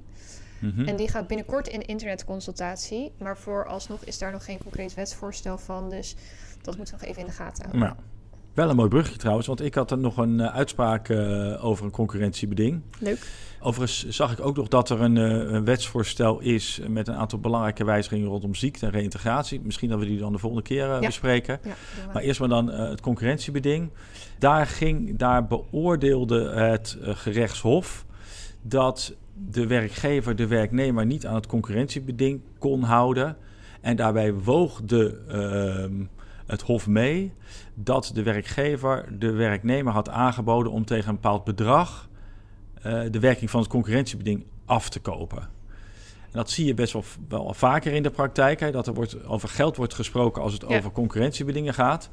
Mhm. 0.59 0.89
En 0.89 0.97
die 0.97 1.09
gaat 1.09 1.27
binnenkort 1.27 1.69
in 1.69 1.83
internetconsultatie. 1.87 3.13
Maar 3.19 3.39
vooralsnog 3.39 4.05
is 4.05 4.19
daar 4.19 4.33
nog 4.33 4.45
geen 4.45 4.59
concreet 4.59 4.95
wetsvoorstel 4.95 5.59
van. 5.59 5.91
Dus 5.91 6.17
dat 6.63 6.77
moeten 6.77 6.95
we 6.95 7.01
nog 7.01 7.11
even 7.11 7.23
in 7.23 7.29
de 7.29 7.35
gaten 7.35 7.65
houden. 7.65 7.81
Nou, 7.81 7.95
wel 8.55 8.71
een 8.71 8.77
mooi 8.77 8.89
brugje 8.89 9.17
trouwens, 9.17 9.47
want 9.47 9.61
ik 9.61 9.75
had 9.75 9.91
er 9.91 9.99
nog 9.99 10.17
een 10.17 10.41
eh, 10.41 10.55
uitspraak 10.55 11.09
eh, 11.09 11.65
over 11.65 11.85
een 11.85 11.91
concurrentiebeding. 11.91 12.83
Leuk. 12.99 13.27
Overigens 13.61 14.09
zag 14.09 14.33
ik 14.33 14.41
ook 14.41 14.57
nog 14.57 14.69
dat 14.69 14.91
er 14.91 15.01
een, 15.01 15.17
eh, 15.17 15.53
een 15.53 15.65
wetsvoorstel 15.65 16.41
is 16.41 16.81
met 16.89 17.09
een 17.09 17.15
aantal 17.15 17.39
belangrijke 17.39 17.85
wijzigingen 17.85 18.29
rondom 18.29 18.55
ziekte 18.55 18.87
en 18.87 18.93
reïntegratie. 18.93 19.61
Misschien 19.65 19.89
dat 19.89 19.99
we 19.99 20.07
die 20.07 20.19
dan 20.19 20.33
de 20.33 20.39
volgende 20.39 20.65
keer 20.65 20.87
Ja. 20.87 20.99
bespreken. 20.99 21.61
Ja. 21.65 21.75
Maar 22.13 22.23
eerst 22.23 22.41
maar 22.41 22.49
dan 22.49 22.71
het 22.71 23.01
concurrentiebeding. 23.01 23.91
Daar, 24.39 24.67
ging, 24.67 25.19
daar 25.19 25.47
beoordeelde 25.47 26.49
het 26.51 26.97
gerechtshof 27.01 28.05
dat 28.63 29.15
de 29.51 29.67
werkgever 29.67 30.37
de 30.37 30.47
werknemer 30.47 31.07
niet 31.07 31.27
aan 31.27 31.35
het 31.35 31.47
concurrentiebeding 31.47 32.41
kon 32.59 32.83
houden. 32.83 33.37
En 33.81 33.97
daarbij 33.97 34.35
woog 34.35 34.81
de, 34.83 35.21
ehm, 35.29 35.93
het 36.51 36.63
hof 36.63 36.87
mee 36.87 37.33
dat 37.75 38.11
de 38.15 38.23
werkgever 38.23 39.19
de 39.19 39.31
werknemer 39.31 39.93
had 39.93 40.09
aangeboden 40.09 40.73
om 40.73 40.85
tegen 40.85 41.09
een 41.09 41.15
bepaald 41.15 41.45
bedrag 41.45 42.09
eh, 42.83 43.01
de 43.11 43.19
werking 43.21 43.51
van 43.51 43.61
het 43.61 43.69
concurrentiebeding 43.69 44.45
af 44.65 44.89
te 44.89 45.01
kopen. 45.01 45.39
En 46.21 46.37
dat 46.39 46.51
zie 46.51 46.67
je 46.67 46.75
best 46.75 46.93
wel, 46.93 47.05
wel 47.29 47.55
vaker 47.55 47.93
in 47.93 48.03
de 48.03 48.11
praktijk, 48.11 48.61
hè, 48.61 48.71
dat 48.71 48.87
er 48.87 48.95
wordt, 48.95 49.25
over 49.27 49.49
geld 49.49 49.77
wordt 49.77 49.95
gesproken 49.95 50.43
als 50.43 50.53
het 50.53 50.65
Ja. 50.69 50.77
over 50.77 50.91
concurrentiebedingen 50.91 51.75
gaat. 51.75 52.11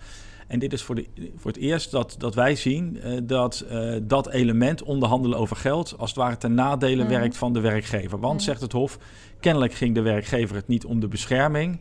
En 0.47 0.59
dit 0.59 0.73
is 0.73 0.81
voor, 0.83 0.95
de, 0.95 1.05
voor 1.35 1.51
het 1.51 1.59
eerst 1.59 1.91
dat, 1.91 2.15
dat 2.17 2.35
wij 2.35 2.55
zien 2.55 3.01
eh, 3.01 3.17
dat 3.23 3.59
eh, 3.59 3.93
dat 4.01 4.29
element 4.29 4.83
onderhandelen 4.83 5.37
over 5.37 5.55
geld 5.55 5.95
als 5.97 6.09
het 6.09 6.19
ware 6.19 6.37
ten 6.37 6.53
nadele 6.53 7.03
Mhm. 7.03 7.11
werkt 7.11 7.37
van 7.37 7.53
de 7.53 7.59
werkgever. 7.59 8.19
Want, 8.19 8.33
Mhm. 8.35 8.43
zegt 8.43 8.61
het 8.61 8.71
Hof, 8.71 8.97
kennelijk 9.39 9.73
ging 9.73 9.95
de 9.95 10.01
werkgever 10.01 10.55
het 10.55 10.67
niet 10.67 10.85
om 10.85 10.99
de 10.99 11.07
bescherming, 11.07 11.79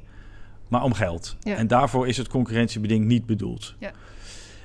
maar 0.69 0.83
om 0.83 0.95
geld. 0.95 1.37
Ja. 1.41 1.57
En 1.57 1.67
daarvoor 1.67 2.09
is 2.09 2.17
het 2.17 2.29
concurrentiebeding 2.29 3.05
niet 3.05 3.27
bedoeld. 3.27 3.75
Ja. 3.79 3.91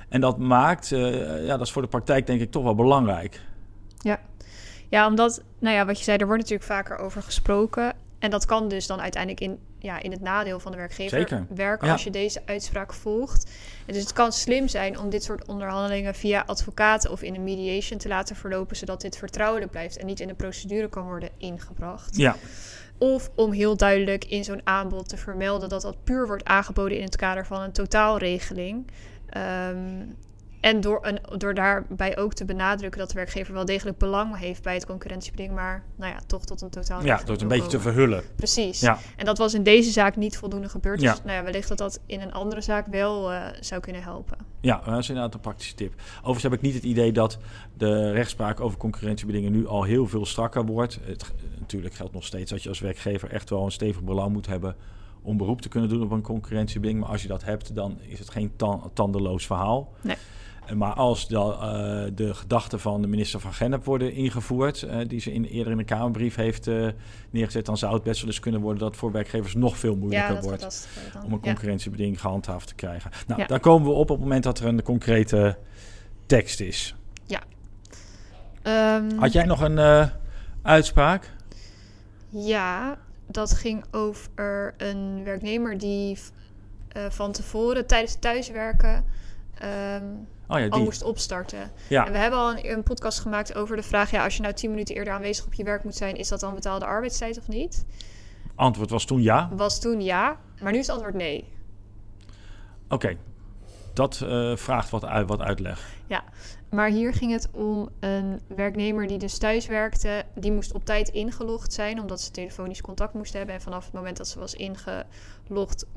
En 0.08 0.20
dat 0.20 0.38
maakt, 0.38 0.92
eh, 0.92 1.46
ja, 1.46 1.56
dat 1.56 1.66
is 1.66 1.72
voor 1.72 1.82
de 1.82 1.88
praktijk 1.88 2.26
denk 2.26 2.40
ik 2.40 2.50
toch 2.50 2.62
wel 2.62 2.74
belangrijk. 2.74 3.40
Ja, 4.92 5.06
omdat, 5.06 5.42
nou 5.58 5.76
ja, 5.76 5.86
wat 5.86 5.98
je 5.98 6.04
zei, 6.04 6.18
er 6.18 6.26
wordt 6.26 6.42
natuurlijk 6.42 6.68
vaker 6.68 6.98
over 6.98 7.22
gesproken. 7.22 7.94
En 8.18 8.30
dat 8.30 8.46
kan 8.46 8.68
dus 8.68 8.86
dan 8.86 9.00
uiteindelijk 9.00 9.42
in, 9.42 9.58
ja, 9.78 10.02
in 10.02 10.10
het 10.10 10.20
nadeel 10.20 10.60
van 10.60 10.72
de 10.72 10.78
werkgever 10.78 11.18
Zeker. 11.18 11.46
werken 11.54 11.86
Ja. 11.86 11.92
als 11.92 12.04
je 12.04 12.10
deze 12.10 12.42
uitspraak 12.44 12.92
volgt. 12.92 13.50
En 13.86 13.92
dus 13.92 14.02
het 14.02 14.12
kan 14.12 14.32
slim 14.32 14.68
zijn 14.68 14.98
om 14.98 15.10
dit 15.10 15.22
soort 15.22 15.46
onderhandelingen 15.46 16.14
via 16.14 16.42
advocaten 16.46 17.10
of 17.10 17.22
in 17.22 17.34
een 17.34 17.44
mediation 17.44 17.98
te 17.98 18.08
laten 18.08 18.36
verlopen, 18.36 18.76
zodat 18.76 19.00
dit 19.00 19.16
vertrouwelijk 19.16 19.70
blijft 19.70 19.96
en 19.96 20.06
niet 20.06 20.20
in 20.20 20.28
de 20.28 20.34
procedure 20.34 20.88
kan 20.88 21.04
worden 21.04 21.28
ingebracht. 21.36 22.16
Ja, 22.16 22.36
Of 23.02 23.30
om 23.34 23.52
heel 23.52 23.76
duidelijk 23.76 24.24
in 24.24 24.44
zo'n 24.44 24.60
aanbod 24.64 25.08
te 25.08 25.16
vermelden 25.16 25.68
dat 25.68 25.82
dat 25.82 26.04
puur 26.04 26.26
wordt 26.26 26.44
aangeboden 26.44 26.96
in 26.98 27.04
het 27.04 27.16
kader 27.16 27.46
van 27.46 27.60
een 27.60 27.72
totaalregeling. 27.72 28.86
Ehm, 29.28 30.04
en 30.62 30.80
door, 30.80 30.98
een, 31.02 31.18
door 31.38 31.54
daarbij 31.54 32.18
ook 32.18 32.34
te 32.34 32.44
benadrukken 32.44 33.00
dat 33.00 33.08
de 33.08 33.14
werkgever 33.14 33.54
wel 33.54 33.64
degelijk 33.64 33.98
belang 33.98 34.38
heeft 34.38 34.62
bij 34.62 34.74
het 34.74 34.86
concurrentiebeding, 34.86 35.54
maar 35.54 35.84
nou 35.96 36.12
ja, 36.12 36.20
toch 36.26 36.44
tot 36.44 36.60
een 36.60 36.70
totaalregeling. 36.70 37.18
ja 37.18 37.24
door 37.24 37.34
het 37.34 37.42
een 37.42 37.48
beetje 37.48 37.68
te 37.68 37.80
verhullen. 37.80 38.22
Precies. 38.36 38.80
Ja. 38.80 38.98
En 39.16 39.24
dat 39.24 39.38
was 39.38 39.54
in 39.54 39.62
deze 39.62 39.90
zaak 39.90 40.16
niet 40.16 40.38
voldoende 40.38 40.68
gebeurd. 40.68 41.00
Ja. 41.00 41.10
Dus 41.10 41.22
nou 41.24 41.36
ja, 41.36 41.42
wellicht 41.44 41.68
dat 41.68 41.78
dat 41.78 42.00
in 42.06 42.20
een 42.20 42.32
andere 42.32 42.60
zaak 42.60 42.86
wel 42.86 43.32
eh, 43.32 43.46
zou 43.60 43.80
kunnen 43.80 44.02
helpen. 44.02 44.38
Ja, 44.60 44.82
dat 44.84 44.98
is 44.98 45.08
inderdaad 45.08 45.34
een 45.34 45.40
praktische 45.40 45.74
tip. 45.74 45.92
Overigens 46.16 46.42
heb 46.42 46.52
ik 46.52 46.60
niet 46.60 46.74
het 46.74 46.82
idee 46.84 47.12
dat 47.12 47.38
de 47.76 48.10
rechtspraak 48.10 48.60
over 48.60 48.78
concurrentiebedingen 48.78 49.52
nu 49.52 49.66
al 49.66 49.82
heel 49.82 50.06
veel 50.06 50.26
strakker 50.26 50.64
wordt. 50.64 50.98
Het, 51.04 51.32
natuurlijk 51.58 51.94
geldt 51.94 52.12
nog 52.12 52.24
steeds 52.24 52.50
dat 52.50 52.62
je 52.62 52.68
als 52.68 52.80
werkgever 52.80 53.30
echt 53.30 53.50
wel 53.50 53.64
een 53.64 53.72
stevig 53.72 54.02
belang 54.02 54.32
moet 54.32 54.46
hebben 54.46 54.76
om 55.22 55.36
beroep 55.36 55.60
te 55.60 55.68
kunnen 55.68 55.88
doen 55.88 56.02
op 56.02 56.10
een 56.10 56.22
concurrentiebeding. 56.22 57.00
Maar 57.00 57.08
als 57.08 57.22
je 57.22 57.28
dat 57.28 57.44
hebt, 57.44 57.74
dan 57.74 57.98
is 58.00 58.18
het 58.18 58.30
geen 58.30 58.52
tan- 58.56 58.90
tandeloos 58.92 59.46
verhaal. 59.46 59.92
Nee. 60.00 60.16
Maar 60.74 60.92
als 60.92 61.28
de, 61.28 61.36
eh, 61.36 62.16
de 62.16 62.34
gedachten 62.34 62.80
van 62.80 63.02
de 63.02 63.08
minister 63.08 63.40
van 63.40 63.52
Gennep 63.52 63.84
worden 63.84 64.12
ingevoerd, 64.12 64.82
eh, 64.82 64.98
die 65.06 65.20
ze 65.20 65.32
in, 65.32 65.44
eerder 65.44 65.72
in 65.72 65.78
de 65.78 65.84
Kamerbrief 65.84 66.34
heeft 66.34 66.66
eh, 66.66 66.86
neergezet, 67.30 67.66
dan 67.66 67.76
zou 67.78 67.94
het 67.94 68.02
best 68.02 68.20
wel 68.20 68.30
eens 68.30 68.40
kunnen 68.40 68.60
worden 68.60 68.82
dat 68.82 68.96
voor 68.96 69.12
werkgevers 69.12 69.54
nog 69.54 69.78
veel 69.78 69.96
moeilijker 69.96 70.34
ja, 70.34 70.40
wordt 70.40 70.88
om 71.14 71.22
een 71.24 71.30
Ja. 71.30 71.38
concurrentiebeding 71.40 72.20
gehandhaafd 72.20 72.68
te 72.68 72.74
krijgen. 72.74 73.10
Nou, 73.26 73.40
Ja. 73.40 73.46
daar 73.46 73.60
komen 73.60 73.88
we 73.88 73.94
op 73.94 74.00
op 74.00 74.08
het 74.08 74.18
moment 74.20 74.44
dat 74.44 74.58
er 74.58 74.66
een 74.66 74.82
concrete 74.82 75.58
tekst 76.26 76.60
is. 76.60 76.94
Ehm, 78.62 79.16
Had 79.18 79.32
jij 79.32 79.44
nog 79.44 79.60
een 79.60 80.08
uitspraak? 80.62 81.30
Ja, 82.28 82.98
dat 83.26 83.52
ging 83.52 83.84
over 83.90 84.74
een 84.76 85.24
werknemer 85.24 85.78
die 85.78 86.18
van 87.08 87.32
tevoren 87.32 87.86
tijdens 87.86 88.14
thuiswerken 88.14 89.04
ehm, 89.58 90.04
Oh 90.52 90.58
ja, 90.58 90.68
al 90.68 90.82
moest 90.82 91.02
opstarten. 91.02 91.70
Ja, 91.88 92.06
En 92.06 92.12
we 92.12 92.18
hebben 92.18 92.38
al 92.38 92.50
een, 92.50 92.70
een 92.70 92.82
podcast 92.82 93.20
gemaakt 93.20 93.54
over 93.54 93.76
de 93.76 93.82
vraag: 93.82 94.10
ja, 94.10 94.24
als 94.24 94.36
je 94.36 94.42
nou 94.42 94.54
tien 94.54 94.70
minuten 94.70 94.94
eerder 94.94 95.12
aanwezig 95.12 95.46
op 95.46 95.54
je 95.54 95.64
werk 95.64 95.84
moet 95.84 95.94
zijn, 95.94 96.16
is 96.16 96.28
dat 96.28 96.40
dan 96.40 96.54
betaalde 96.54 96.84
arbeidstijd 96.84 97.38
of 97.38 97.48
niet? 97.48 97.84
antwoord 98.54 98.90
was 98.90 99.04
toen 99.04 99.22
ja. 99.22 99.50
Was 99.52 99.80
toen 99.80 100.00
ja, 100.00 100.36
maar 100.62 100.72
nu 100.72 100.78
is 100.78 100.86
het 100.86 100.94
antwoord 100.94 101.14
nee. 101.14 101.44
Oké, 102.88 103.16
dat 103.92 104.20
eh, 104.20 104.56
vraagt 104.56 104.90
wat, 104.90 105.04
uit, 105.04 105.28
wat 105.28 105.40
uitleg. 105.40 106.00
Maar 106.72 106.88
hier 106.88 107.12
ging 107.14 107.32
het 107.32 107.48
om 107.50 107.88
een 108.00 108.40
werknemer 108.46 109.06
die 109.06 109.18
dus 109.18 109.38
thuis 109.38 109.66
werkte. 109.66 110.24
Die 110.34 110.52
moest 110.52 110.72
op 110.72 110.84
tijd 110.84 111.08
ingelogd 111.08 111.72
zijn, 111.72 112.00
omdat 112.00 112.20
ze 112.20 112.30
telefonisch 112.30 112.80
contact 112.80 113.14
moest 113.14 113.32
hebben. 113.32 113.54
En 113.54 113.60
vanaf 113.60 113.84
het 113.84 113.94
moment 113.94 114.16
dat 114.16 114.28
ze 114.28 114.38
was 114.38 114.54
ingelogd, 114.54 115.04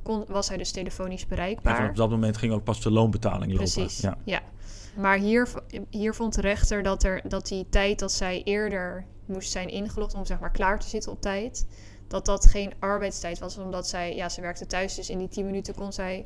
kon, 0.03 0.25
was 0.27 0.47
hij 0.47 0.57
dus 0.57 0.71
telefonisch 0.71 1.21
En 1.21 1.27
bereikbaar. 1.29 1.75
vanaf 1.75 1.95
dat 1.95 2.09
moment 2.09 2.37
ging 2.37 2.53
ook 2.53 2.63
pas 2.63 2.81
de 2.81 2.91
loonbetaling 2.91 3.51
lopen. 3.51 3.71
Precies, 3.71 3.99
Ja. 4.01 4.17
ja. 4.23 4.41
Maar 4.95 5.17
hier, 5.17 5.47
hier 5.89 6.13
vond 6.13 6.35
de 6.35 6.41
rechter 6.41 6.83
dat, 6.83 7.03
er, 7.03 7.21
dat 7.27 7.47
die 7.47 7.65
tijd 7.69 7.99
dat 7.99 8.11
zij 8.11 8.41
eerder 8.43 9.05
moest 9.25 9.51
zijn 9.51 9.69
ingelogd 9.69 10.13
om 10.13 10.25
zeg 10.25 10.39
maar 10.39 10.51
klaar 10.51 10.79
te 10.79 10.87
zitten 10.87 11.11
op 11.11 11.21
tijd, 11.21 11.67
dat 12.07 12.25
dat 12.25 12.45
geen 12.45 12.73
arbeidstijd 12.79 13.39
was, 13.39 13.57
omdat 13.57 13.87
zij, 13.87 14.15
ja, 14.15 14.29
ze 14.29 14.41
werkte 14.41 14.65
thuis, 14.65 14.95
dus 14.95 15.09
in 15.09 15.17
die 15.17 15.27
10 15.27 15.45
minuten 15.45 15.75
kon 15.75 15.93
zij 15.93 16.25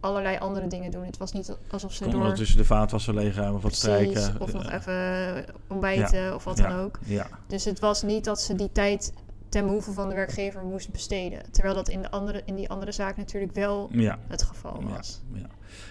allerlei 0.00 0.38
andere 0.38 0.66
dingen 0.66 0.90
doen. 0.90 1.04
Het 1.04 1.16
was 1.16 1.32
niet 1.32 1.56
alsof 1.70 1.92
ze 1.92 2.02
Kon 2.02 2.12
door 2.12 2.20
ondertussen 2.20 2.56
de 2.56 2.64
vaatwasser 2.64 3.14
leegruimen 3.14 3.56
of 3.56 3.62
wat 3.62 3.74
strijken. 3.74 4.40
of 4.40 4.52
nog 4.52 4.70
even 4.70 5.44
ontbijten 5.68 6.34
of 6.34 6.44
wat 6.44 6.58
ja. 6.58 6.68
dan 6.68 6.78
ook. 6.78 6.98
Ja, 7.04 7.26
Dus 7.46 7.64
het 7.64 7.78
was 7.78 8.02
niet 8.02 8.24
dat 8.24 8.40
ze 8.40 8.54
die 8.54 8.72
tijd 8.72 9.12
ten 9.50 9.64
behoeve 9.66 9.92
van 9.92 10.08
de 10.08 10.14
werkgever 10.14 10.64
moest 10.64 10.90
besteden. 10.92 11.42
Terwijl 11.50 11.74
dat 11.74 11.88
in, 11.88 12.02
de 12.02 12.10
andere, 12.10 12.42
in 12.44 12.54
die 12.54 12.68
andere 12.68 12.92
zaak 12.92 13.16
natuurlijk 13.16 13.54
wel 13.54 13.88
ja. 13.92 14.18
het 14.28 14.42
geval 14.42 14.80
Ja, 14.80 14.94
was. 14.96 15.20
ja. 15.32 15.46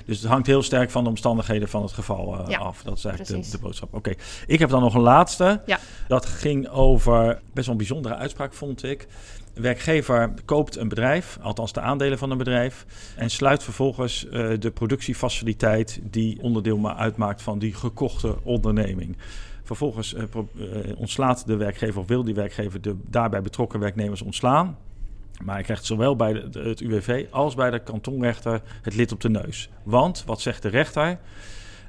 Dus 0.05 0.19
het 0.21 0.27
hangt 0.31 0.47
heel 0.47 0.63
sterk 0.63 0.89
van 0.91 1.03
de 1.03 1.09
omstandigheden 1.09 1.67
van 1.69 1.81
het 1.81 1.91
geval 1.91 2.39
eh, 2.39 2.47
Ja, 2.47 2.57
af. 2.57 2.83
Dat 2.83 2.97
is 2.97 3.05
eigenlijk 3.05 3.43
de, 3.45 3.51
de 3.51 3.57
boodschap. 3.57 3.93
Oké, 3.93 4.13
ik 4.47 4.59
heb 4.59 4.69
dan 4.69 4.81
nog 4.81 4.93
een 4.93 5.01
laatste. 5.01 5.61
Ja. 5.65 5.79
Dat 6.07 6.25
ging 6.25 6.67
over 6.69 7.41
best 7.53 7.65
wel 7.65 7.75
een 7.75 7.77
bijzondere 7.77 8.15
uitspraak, 8.15 8.53
vond 8.53 8.83
ik. 8.83 9.07
Werkgever 9.59 10.33
koopt 10.45 10.75
een 10.75 10.87
bedrijf, 10.87 11.37
althans 11.41 11.73
de 11.73 11.81
aandelen 11.81 12.17
van 12.17 12.31
een 12.31 12.37
bedrijf, 12.37 12.85
en 13.15 13.29
sluit 13.29 13.63
vervolgens 13.63 14.27
eh, 14.27 14.49
de 14.59 14.71
productiefaciliteit 14.71 15.99
die 16.03 16.41
onderdeel 16.41 16.95
uitmaakt 16.95 17.41
van 17.41 17.59
die 17.59 17.73
gekochte 17.73 18.43
onderneming. 18.43 19.17
Vervolgens 19.63 20.13
eh, 20.13 20.23
eh, 20.23 20.39
ontslaat 20.97 21.47
de 21.47 21.55
werkgever 21.55 21.99
of 21.99 22.07
wil 22.07 22.23
die 22.23 22.33
werkgever 22.33 22.81
de 22.81 22.95
daarbij 23.09 23.41
betrokken 23.41 23.79
werknemers 23.79 24.21
ontslaan. 24.21 24.77
Maar 25.43 25.55
hij 25.55 25.63
krijgt 25.63 25.85
zowel 25.85 26.15
bij 26.15 26.31
het 26.51 26.79
UWV 26.79 27.25
als 27.31 27.55
bij 27.55 27.69
de 27.69 27.79
kantonrechter 27.79 28.61
het 28.81 28.95
lid 28.95 29.11
op 29.11 29.21
de 29.21 29.29
neus. 29.29 29.69
Want, 29.83 30.23
wat 30.25 30.41
zegt 30.41 30.61
de 30.61 30.69
rechter? 30.69 31.19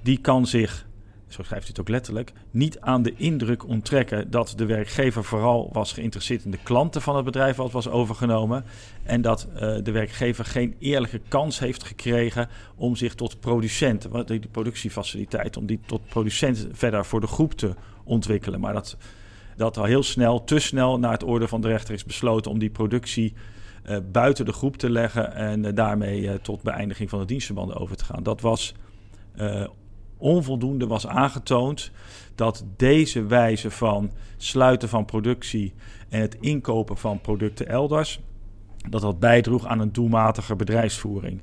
Die 0.02 0.18
kan 0.18 0.46
zich, 0.46 0.86
zo 1.30 1.42
schrijft 1.42 1.66
hij 1.66 1.74
het 1.76 1.80
ook 1.80 1.88
letterlijk, 1.88 2.32
niet 2.50 2.80
aan 2.80 3.02
de 3.02 3.14
indruk 3.16 3.66
onttrekken 3.66 4.30
dat 4.30 4.52
de 4.56 4.66
werkgever 4.66 5.24
vooral 5.24 5.68
was 5.72 5.92
geïnteresseerd 5.92 6.44
in 6.44 6.50
de 6.50 6.62
klanten 6.62 7.02
van 7.02 7.16
het 7.16 7.24
bedrijf 7.24 7.56
wat 7.56 7.72
was 7.72 7.88
overgenomen. 7.88 8.64
En 9.02 9.22
dat 9.22 9.48
eh, 9.54 9.76
de 9.82 9.90
werkgever 9.90 10.44
geen 10.44 10.74
eerlijke 10.78 11.20
kans 11.28 11.58
heeft 11.58 11.84
gekregen 11.84 12.48
om 12.76 12.96
zich 12.96 13.14
tot 13.14 13.40
producent, 13.40 14.08
die 14.26 14.48
productiefaciliteit, 14.50 15.56
om 15.56 15.66
die 15.66 15.80
tot 15.86 16.08
producent 16.08 16.66
verder 16.72 17.04
voor 17.04 17.20
de 17.20 17.26
groep 17.26 17.52
te 17.52 17.74
ontwikkelen. 18.04 18.60
Maar 18.60 18.72
dat 18.72 18.96
dat 19.56 19.76
al 19.76 19.84
heel 19.84 20.02
snel, 20.02 20.44
te 20.44 20.58
snel 20.58 20.98
naar 20.98 21.12
het 21.12 21.24
orde 21.24 21.48
van 21.48 21.60
de 21.60 21.68
rechter 21.68 21.94
is 21.94 22.04
besloten 22.04 22.50
om 22.50 22.58
die 22.58 22.70
productie 22.70 23.34
eh, 23.82 23.96
buiten 24.12 24.44
de 24.44 24.52
groep 24.52 24.76
te 24.76 24.90
leggen 24.90 25.34
en 25.34 25.64
eh, 25.64 25.74
daarmee 25.74 26.40
tot 26.40 26.62
beëindiging 26.62 27.10
van 27.10 27.18
de 27.18 27.24
dienstverbanden 27.24 27.76
over 27.76 27.96
te 27.96 28.04
gaan. 28.04 28.22
Dat 28.22 28.40
was 28.40 28.74
onvoldoende, 30.20 30.86
was 30.86 31.06
aangetoond 31.06 31.90
dat 32.34 32.64
deze 32.76 33.26
wijze 33.26 33.70
van 33.70 34.10
sluiten 34.36 34.88
van 34.88 35.04
productie 35.04 35.74
en 36.08 36.20
het 36.20 36.36
inkopen 36.40 36.96
van 36.96 37.20
producten 37.20 37.68
elders, 37.68 38.20
dat 38.88 39.00
dat 39.00 39.18
bijdroeg 39.18 39.66
aan 39.66 39.80
een 39.80 39.92
doelmatige 39.92 40.56
bedrijfsvoering. 40.56 41.42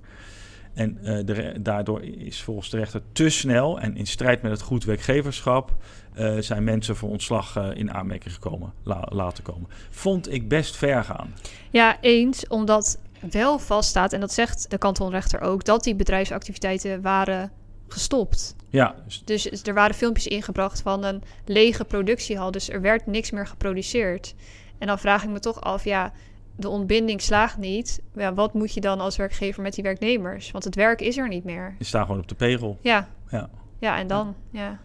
En 0.74 0.98
de, 1.26 1.54
daardoor 1.62 2.04
is 2.04 2.42
volgens 2.42 2.70
de 2.70 2.78
rechter 2.78 3.02
te 3.12 3.30
snel 3.30 3.80
en 3.80 3.96
in 3.96 4.08
strijd 4.08 4.42
met 4.42 4.52
het 4.52 4.62
goed 4.62 4.84
werkgeverschap 4.84 5.76
uh, 6.20 6.38
zijn 6.40 6.64
mensen 6.64 6.96
voor 6.96 7.10
ontslag 7.10 7.58
uh, 7.58 7.70
in 7.74 7.94
aanmerking 7.94 8.34
gekomen, 8.34 8.74
la, 8.84 9.08
laten 9.10 9.44
komen. 9.44 9.70
Vond 9.90 10.32
ik 10.32 10.50
best 10.50 10.76
ver 10.76 11.04
gaan. 11.04 11.34
Ja, 11.72 12.02
eens, 12.02 12.48
omdat 12.48 13.00
wel 13.32 13.60
vaststaat, 13.60 14.14
en 14.14 14.20
dat 14.20 14.34
zegt 14.34 14.70
de 14.70 14.78
kantonrechter 14.78 15.42
ook, 15.42 15.66
dat 15.66 15.84
die 15.84 15.96
bedrijfsactiviteiten 15.96 17.02
waren 17.02 17.52
gestopt. 17.88 18.56
Ja. 18.70 18.96
Dus 19.24 19.64
er 19.64 19.74
waren 19.74 19.96
filmpjes 19.96 20.28
ingebracht 20.28 20.82
van 20.82 21.04
een 21.04 21.24
lege 21.46 21.86
productiehal, 21.86 22.52
dus 22.52 22.70
er 22.70 22.82
werd 22.82 23.06
niks 23.06 23.32
meer 23.32 23.48
geproduceerd. 23.48 24.36
En 24.78 24.88
dan 24.88 25.00
vraag 25.00 25.24
ik 25.24 25.30
me 25.30 25.40
toch 25.40 25.62
af, 25.62 25.84
ja, 25.84 26.14
de 26.56 26.70
ontbinding 26.70 27.22
slaagt 27.22 27.58
niet. 27.58 28.02
Ja, 28.16 28.34
wat 28.34 28.54
moet 28.54 28.74
je 28.74 28.82
dan 28.82 29.00
als 29.00 29.16
werkgever 29.16 29.62
met 29.62 29.74
die 29.74 29.84
werknemers? 29.84 30.52
Want 30.52 30.64
het 30.64 30.76
werk 30.76 31.02
is 31.02 31.18
er 31.18 31.28
niet 31.28 31.44
meer. 31.44 31.76
Je 31.78 31.86
staat 31.86 32.06
gewoon 32.06 32.22
op 32.22 32.28
de 32.28 32.36
pegel. 32.36 32.78
Ja. 32.82 33.08
Ja, 33.30 33.50
ja 33.80 33.98
en 33.98 34.08
dan, 34.08 34.36
ja. 34.52 34.80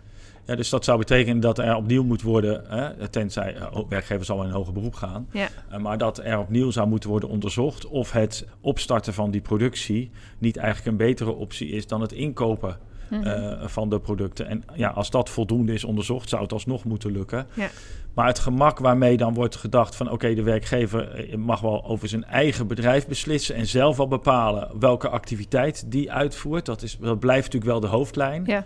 ja. 0.44 0.54
dus 0.56 0.68
dat 0.68 0.84
zou 0.84 0.98
betekenen 0.98 1.40
dat 1.40 1.58
er 1.58 1.76
opnieuw 1.76 2.04
moet 2.04 2.22
worden, 2.22 2.64
hè, 2.68 3.08
tenzij 3.08 3.56
uh, 3.56 3.78
werkgever 3.88 4.24
zal 4.24 4.42
in 4.42 4.48
een 4.48 4.54
hoger 4.54 4.72
beroep 4.72 4.94
gaan, 4.94 5.28
ja. 5.32 5.48
uh, 5.72 5.78
maar 5.78 5.98
dat 5.98 6.18
er 6.18 6.38
opnieuw 6.38 6.70
zou 6.70 6.88
moeten 6.88 7.10
worden 7.10 7.28
onderzocht 7.28 7.86
of 7.86 8.12
het 8.12 8.46
opstarten 8.60 9.14
van 9.14 9.30
die 9.30 9.40
productie 9.40 10.10
niet 10.38 10.56
eigenlijk 10.56 10.86
een 10.86 11.06
betere 11.06 11.32
optie 11.32 11.68
is 11.68 11.86
dan 11.86 12.00
het 12.00 12.12
inkopen 12.12 12.78
Mhm. 13.20 13.26
uh, 13.26 13.66
van 13.66 13.88
de 13.88 14.00
producten. 14.00 14.46
En 14.46 14.64
ja, 14.74 14.88
als 14.88 15.10
dat 15.10 15.30
voldoende 15.30 15.72
is 15.72 15.84
onderzocht, 15.84 16.28
zou 16.28 16.42
het 16.42 16.52
alsnog 16.52 16.84
moeten 16.84 17.12
lukken. 17.12 17.46
Ja. 17.54 17.68
Maar 18.14 18.26
het 18.26 18.38
gemak 18.38 18.78
waarmee 18.78 19.16
dan 19.16 19.34
wordt 19.34 19.56
gedacht 19.56 19.96
van... 19.96 20.10
oké, 20.10 20.34
de 20.34 20.42
werkgever 20.42 21.10
eh, 21.10 21.36
mag 21.36 21.60
wel 21.60 21.84
over 21.84 22.08
zijn 22.08 22.24
eigen 22.24 22.66
bedrijf 22.66 23.06
beslissen... 23.06 23.54
en 23.54 23.66
zelf 23.66 23.96
wel 23.96 24.08
bepalen 24.08 24.68
welke 24.78 25.08
activiteit 25.08 25.84
die 25.90 26.12
uitvoert. 26.12 26.66
Dat, 26.66 26.82
is, 26.82 26.98
dat 27.00 27.18
blijft 27.18 27.44
natuurlijk 27.44 27.72
wel 27.72 27.80
de 27.80 27.96
hoofdlijn. 27.96 28.42
Ja. 28.46 28.64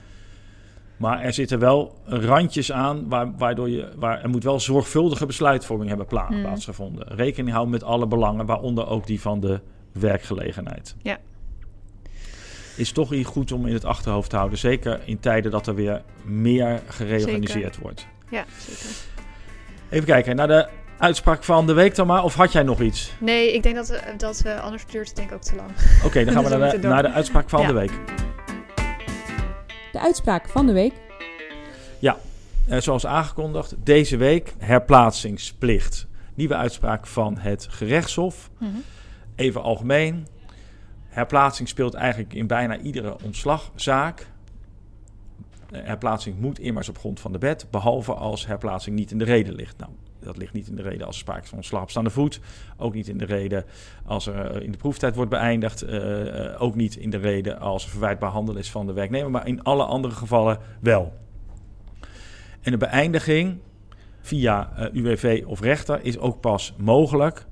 Maar 0.96 1.20
er 1.20 1.32
zitten 1.32 1.58
wel 1.58 1.94
randjes 2.04 2.72
aan 2.72 3.08
waar, 3.08 3.36
waardoor 3.36 3.70
je... 3.70 3.88
Waar, 3.96 4.22
er 4.22 4.28
moet 4.28 4.44
wel 4.44 4.60
zorgvuldige 4.60 5.26
besluitvorming 5.26 5.88
hebben 5.88 6.06
Mhm. 6.10 6.40
plaatsgevonden. 6.40 7.06
Rekening 7.08 7.50
houden 7.50 7.72
met 7.72 7.84
alle 7.84 8.06
belangen, 8.06 8.46
waaronder 8.46 8.88
ook 8.88 9.06
die 9.06 9.20
van 9.20 9.40
de 9.40 9.60
werkgelegenheid. 9.92 10.96
Ja. 11.02 11.18
Is 12.76 12.92
toch 12.92 13.12
iets 13.12 13.28
goed 13.28 13.52
om 13.52 13.66
in 13.66 13.74
het 13.74 13.84
achterhoofd 13.84 14.30
te 14.30 14.36
houden. 14.36 14.58
Zeker 14.58 15.00
in 15.04 15.20
tijden 15.20 15.50
dat 15.50 15.66
er 15.66 15.74
weer 15.74 16.02
meer 16.22 16.82
gereorganiseerd 16.88 17.64
Zeker. 17.64 17.80
wordt. 17.82 18.06
Ja, 18.30 18.44
zeker. 18.58 18.96
Even 19.88 20.06
kijken 20.06 20.36
naar 20.36 20.48
de 20.48 20.68
uitspraak 20.98 21.44
van 21.44 21.66
de 21.66 21.72
week 21.72 21.94
dan 21.94 22.06
maar. 22.06 22.24
Of 22.24 22.34
had 22.34 22.52
jij 22.52 22.62
nog 22.62 22.80
iets? 22.80 23.12
Nee, 23.20 23.54
ik 23.54 23.62
denk 23.62 23.74
dat 23.74 23.88
we, 23.88 24.00
dat 24.16 24.40
we 24.40 24.60
anders 24.60 24.86
duurt 24.86 25.06
het 25.06 25.16
denk 25.16 25.28
ik 25.28 25.34
ook 25.34 25.42
te 25.42 25.54
lang. 25.56 25.70
Oké, 26.04 26.24
dan 26.24 26.34
gaan 26.34 26.42
we 26.44 26.48
Dus 26.50 26.58
we 26.58 26.64
naar, 26.64 26.80
de, 26.80 26.88
naar 26.88 27.02
de 27.02 27.10
uitspraak 27.10 27.48
van 27.50 27.60
Ja. 27.60 27.66
de 27.66 27.72
week. 27.72 27.92
De 29.92 30.00
uitspraak 30.00 30.48
van 30.48 30.66
de 30.66 30.72
week. 30.72 30.92
Eh, 32.66 32.80
zoals 32.80 33.06
aangekondigd, 33.06 33.74
deze 33.84 34.16
week 34.16 34.54
herplaatsingsplicht. 34.58 36.06
Nieuwe 36.34 36.54
uitspraak 36.54 37.06
van 37.06 37.38
het 37.38 37.66
gerechtshof. 37.70 38.50
Mhm. 38.58 38.70
Even 39.36 39.62
algemeen. 39.62 40.26
Herplaatsing 41.16 41.68
speelt 41.68 41.94
eigenlijk 41.94 42.34
in 42.34 42.46
bijna 42.46 42.78
iedere 42.78 43.16
ontslagzaak. 43.24 44.26
Eh, 45.70 45.80
Herplaatsing 45.84 46.38
moet 46.40 46.58
immers 46.58 46.88
op 46.88 46.98
grond 46.98 47.20
van 47.20 47.32
de 47.32 47.38
wet, 47.38 47.66
behalve 47.70 48.14
als 48.14 48.46
herplaatsing 48.46 48.96
niet 48.96 49.10
in 49.10 49.18
de 49.18 49.24
reden 49.24 49.54
ligt. 49.54 49.78
Nou, 49.78 49.90
dat 50.20 50.36
ligt 50.36 50.52
niet 50.52 50.68
in 50.68 50.76
de 50.76 50.82
reden 50.82 51.06
als 51.06 51.14
er 51.14 51.20
sprake 51.20 51.42
is 51.42 51.48
van 51.48 51.58
ontslag 51.58 51.82
op 51.82 51.90
staande 51.90 52.10
voet. 52.10 52.40
Ook 52.76 52.94
niet 52.94 53.08
in 53.08 53.18
de 53.18 53.24
reden 53.24 53.64
als 54.04 54.26
er 54.26 54.50
eh, 54.50 54.62
in 54.62 54.72
de 54.72 54.78
proeftijd 54.78 55.14
wordt 55.14 55.30
beëindigd. 55.30 55.82
eh, 55.82 56.62
ook 56.62 56.74
niet 56.74 56.96
in 56.96 57.10
de 57.10 57.16
reden 57.16 57.58
als 57.58 57.84
er 57.84 57.90
verwijtbaar 57.90 58.30
handel 58.30 58.56
is 58.56 58.70
van 58.70 58.86
de 58.86 58.92
werknemer. 58.92 59.30
Maar 59.30 59.46
in 59.46 59.62
alle 59.62 59.84
andere 59.84 60.14
gevallen 60.14 60.58
wel. 60.80 61.12
En 62.60 62.70
de 62.70 62.76
beëindiging 62.76 63.58
via 64.20 64.90
UWV 64.92 65.44
of 65.46 65.60
rechter 65.60 66.04
is 66.04 66.18
ook 66.18 66.40
pas 66.40 66.74
mogelijk 66.78 67.46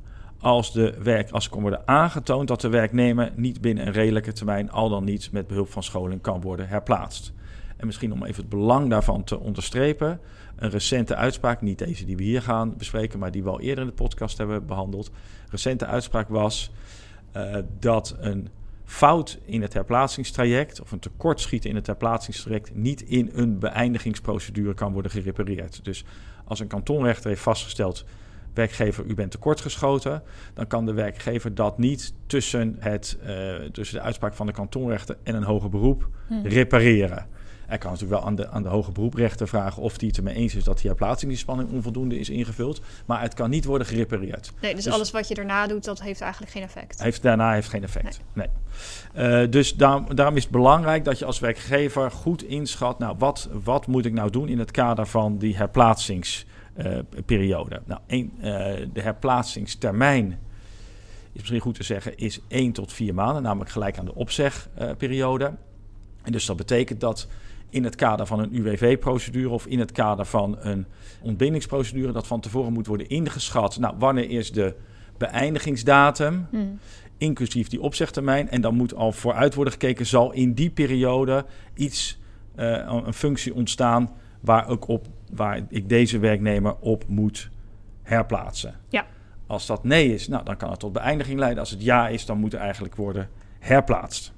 als, 0.44 0.72
de 0.72 0.94
werk, 1.02 1.30
als 1.30 1.48
kan 1.48 1.60
worden 1.60 1.88
aangetoond 1.88 2.48
dat 2.48 2.60
de 2.60 2.68
werknemer 2.68 3.32
niet 3.36 3.60
binnen 3.60 3.86
een 3.86 3.92
redelijke 3.92 4.32
termijn, 4.32 4.70
al 4.70 4.88
dan 4.88 5.04
niet 5.04 5.32
met 5.32 5.46
behulp 5.46 5.70
van 5.70 5.82
scholing, 5.82 6.20
kan 6.20 6.40
worden 6.40 6.68
herplaatst. 6.68 7.32
En 7.76 7.86
misschien 7.86 8.12
om 8.12 8.24
even 8.24 8.40
het 8.40 8.50
belang 8.50 8.90
daarvan 8.90 9.24
te 9.24 9.38
onderstrepen, 9.38 10.20
een 10.56 10.70
recente 10.70 11.14
uitspraak, 11.14 11.60
niet 11.60 11.78
deze 11.78 12.04
die 12.04 12.16
we 12.16 12.22
hier 12.22 12.42
gaan 12.42 12.76
bespreken, 12.76 13.18
maar 13.18 13.30
die 13.30 13.42
we 13.42 13.48
al 13.48 13.60
eerder 13.60 13.84
in 13.84 13.90
de 13.90 13.96
podcast 13.96 14.38
hebben 14.38 14.66
behandeld. 14.66 15.10
Recente 15.50 15.86
uitspraak 15.86 16.28
was 16.28 16.70
eh, 17.32 17.56
dat 17.78 18.16
een 18.18 18.48
fout 18.84 19.38
in 19.44 19.62
het 19.62 19.72
herplaatsingstraject 19.72 20.80
of 20.80 20.92
een 20.92 20.98
tekortschieten 20.98 21.70
in 21.70 21.76
het 21.76 21.86
herplaatsingstraject 21.86 22.75
niet 22.75 23.02
in 23.02 23.30
een 23.34 23.58
beëindigingsprocedure 23.58 24.75
kan 24.75 24.92
worden 24.92 25.10
gerepareerd. 25.10 25.84
Dus 25.84 26.04
als 26.45 26.60
een 26.60 26.66
kantonrechter 26.66 27.28
heeft 27.28 27.42
vastgesteld 27.42 28.04
werkgever, 28.54 29.04
u 29.04 29.14
bent 29.14 29.30
tekortgeschoten, 29.30 30.23
dan 30.54 30.67
kan 30.67 30.86
de 30.86 30.93
werkgever 30.93 31.54
dat 31.54 31.78
niet 31.78 32.14
tussen, 32.26 32.76
het, 32.78 33.19
eh, 33.25 33.34
tussen 33.73 33.97
de 33.97 34.02
uitspraak 34.02 34.34
van 34.34 34.47
de 34.47 34.52
kantonrechter 34.52 35.17
en 35.23 35.34
een 35.34 35.43
hoger 35.45 35.69
beroep 35.71 36.08
Mhm. 36.28 36.47
repareren. 36.47 37.26
Hij 37.67 37.78
kan 37.78 37.90
natuurlijk 37.93 38.21
wel 38.21 38.28
aan 38.30 38.34
de, 38.36 38.49
aan 38.49 38.62
de 38.62 38.69
hoge 38.69 38.93
beroeprechter 38.93 39.49
vragen 39.49 39.82
of 39.82 39.99
hij 39.99 40.08
het 40.08 40.17
ermee 40.17 40.34
eens 40.34 40.54
is 40.54 40.64
dat 40.64 40.76
die 40.78 40.86
herplaatsingsspanning 40.86 41.71
onvoldoende 41.71 42.19
is 42.19 42.30
ingevuld. 42.30 42.80
Maar 43.06 43.21
het 43.21 43.34
kan 43.34 43.50
niet 43.50 43.64
worden 43.64 43.86
gerepareerd. 43.86 44.52
Nee, 44.60 44.75
dus, 44.75 44.84
Dus- 44.84 44.93
alles 44.93 45.10
wat 45.10 45.28
je 45.28 45.34
daarna 45.34 45.67
doet, 45.67 45.84
dat 45.84 46.02
heeft 46.02 46.21
eigenlijk 46.21 46.52
geen 46.52 46.62
effect. 46.62 47.02
Heeft, 47.02 47.23
daarna 47.23 47.52
heeft 47.52 47.69
geen 47.69 47.82
effect. 47.82 48.21
Nee. 48.32 48.47
Eh, 49.12 49.50
dus 49.50 49.75
daarom, 49.75 50.14
daarom 50.14 50.36
is 50.36 50.43
het 50.43 50.52
belangrijk 50.52 51.04
dat 51.04 51.19
je 51.19 51.25
als 51.25 51.38
werkgever 51.38 52.10
goed 52.10 52.43
inschat, 52.43 52.99
nou, 52.99 53.14
wat, 53.19 53.49
wat 53.64 53.86
moet 53.86 54.04
ik 54.04 54.12
nou 54.12 54.30
doen 54.30 54.49
in 54.49 54.58
het 54.58 54.71
kader 54.71 55.06
van 55.06 55.38
die 55.38 55.56
herplaatsingsperiode? 56.75 57.82
nou, 57.84 58.00
één, 58.06 58.32
eh, 58.41 58.87
de 58.93 59.00
herplaatsingstermijn 59.00 60.39
is 61.32 61.41
misschien 61.41 61.60
goed 61.60 61.75
te 61.75 61.82
zeggen, 61.82 62.17
is 62.17 62.41
1 62.49 62.73
tot 62.73 62.93
4 62.93 63.15
maanden, 63.15 63.43
namelijk 63.43 63.71
gelijk 63.71 63.99
aan 63.99 64.04
de 64.04 64.15
opzegperiode. 64.15 65.52
en 66.23 66.32
dus 66.32 66.47
dat 66.47 66.56
betekent 66.56 67.00
dat 67.00 67.28
in 67.71 67.84
het 67.84 67.95
kader 67.95 68.26
van 68.26 68.39
een 68.39 68.56
UWV-procedure 68.56 69.49
of 69.49 69.67
in 69.67 69.78
het 69.78 69.93
kader 69.93 70.25
van 70.25 70.56
een 70.60 70.87
ontbindingsprocedure, 71.23 72.13
dat 72.13 72.26
van 72.26 72.41
tevoren 72.41 72.73
moet 72.73 72.87
worden 72.87 73.08
ingeschat. 73.08 73.78
Nou, 73.78 73.95
wanneer 73.99 74.30
is 74.30 74.52
de 74.52 74.75
beëindigingsdatum? 75.19 76.47
Mhm. 76.50 76.63
inclusief 77.19 77.69
die 77.69 77.80
opzegtermijn. 77.80 78.50
En 78.50 78.60
dan 78.60 78.75
moet 78.75 78.95
al 78.95 79.13
vooruit 79.13 79.54
worden 79.54 79.73
gekeken, 79.73 80.06
zal 80.06 80.32
in 80.32 80.52
die 80.52 80.71
periode 80.71 81.45
iets, 81.75 82.19
eh, 82.54 83.00
een 83.04 83.15
functie 83.15 83.54
ontstaan 83.54 84.10
waar, 84.45 84.69
ook 84.69 84.89
op, 84.89 85.07
waar 85.33 85.61
ik 85.69 85.89
deze 85.89 86.19
werknemer 86.19 86.76
op 86.80 87.04
moet 87.09 87.50
herplaatsen. 88.02 88.75
Ja. 88.89 89.07
Als 89.47 89.67
dat 89.67 89.85
nee 89.85 90.15
is, 90.15 90.28
nou, 90.28 90.45
dan 90.45 90.57
kan 90.57 90.71
het 90.71 90.78
tot 90.80 90.93
beëindiging 90.93 91.39
leiden. 91.39 91.61
Als 91.61 91.71
het 91.71 91.83
ja 91.83 92.09
is, 92.09 92.26
dan 92.26 92.39
moet 92.39 92.52
er 92.52 92.61
eigenlijk 92.61 92.97
worden 92.97 93.28
herplaatst. 93.59 94.35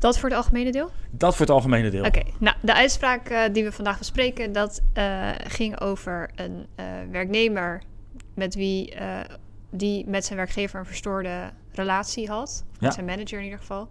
Dat 0.00 0.18
voor 0.18 0.28
het 0.28 0.38
algemene 0.38 0.72
deel? 0.72 0.90
Dat 1.10 1.36
voor 1.36 1.46
het 1.46 1.54
algemene 1.54 1.90
deel. 1.90 2.04
Oké, 2.04 2.22
nou, 2.38 2.56
de 2.60 2.74
uitspraak 2.74 3.28
eh, 3.28 3.42
die 3.52 3.64
we 3.64 3.72
vandaag 3.72 3.98
bespreken, 3.98 4.52
dat 4.52 4.82
eh, 4.92 5.30
ging 5.46 5.80
over 5.80 6.30
een 6.34 6.66
eh, 6.74 6.84
werknemer 7.10 7.82
met 8.34 8.54
wie 8.54 8.94
die 9.70 10.06
met 10.06 10.24
zijn 10.24 10.38
werkgever 10.38 10.78
een 10.78 10.86
verstoorde 10.86 11.50
relatie 11.72 12.28
had. 12.28 12.64
Met 12.72 12.80
Ja. 12.80 12.90
zijn 12.90 13.06
manager 13.06 13.38
in 13.38 13.44
ieder 13.44 13.58
geval. 13.58 13.88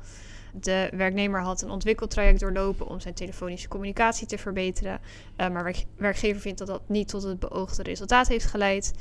De 0.53 0.89
werknemer 0.95 1.41
had 1.41 1.61
een 1.61 1.69
ontwikkeltraject 1.69 2.39
doorlopen 2.39 2.87
om 2.87 2.99
zijn 2.99 3.13
telefonische 3.13 3.67
communicatie 3.67 4.27
te 4.27 4.37
verbeteren. 4.37 4.99
Eh, 5.35 5.49
maar 5.49 5.63
werk- 5.63 5.85
werkgever 5.97 6.41
vindt 6.41 6.57
dat 6.57 6.67
dat 6.67 6.81
niet 6.87 7.07
tot 7.07 7.23
het 7.23 7.39
beoogde 7.39 7.83
resultaat 7.83 8.27
heeft 8.27 8.45
geleid. 8.45 8.93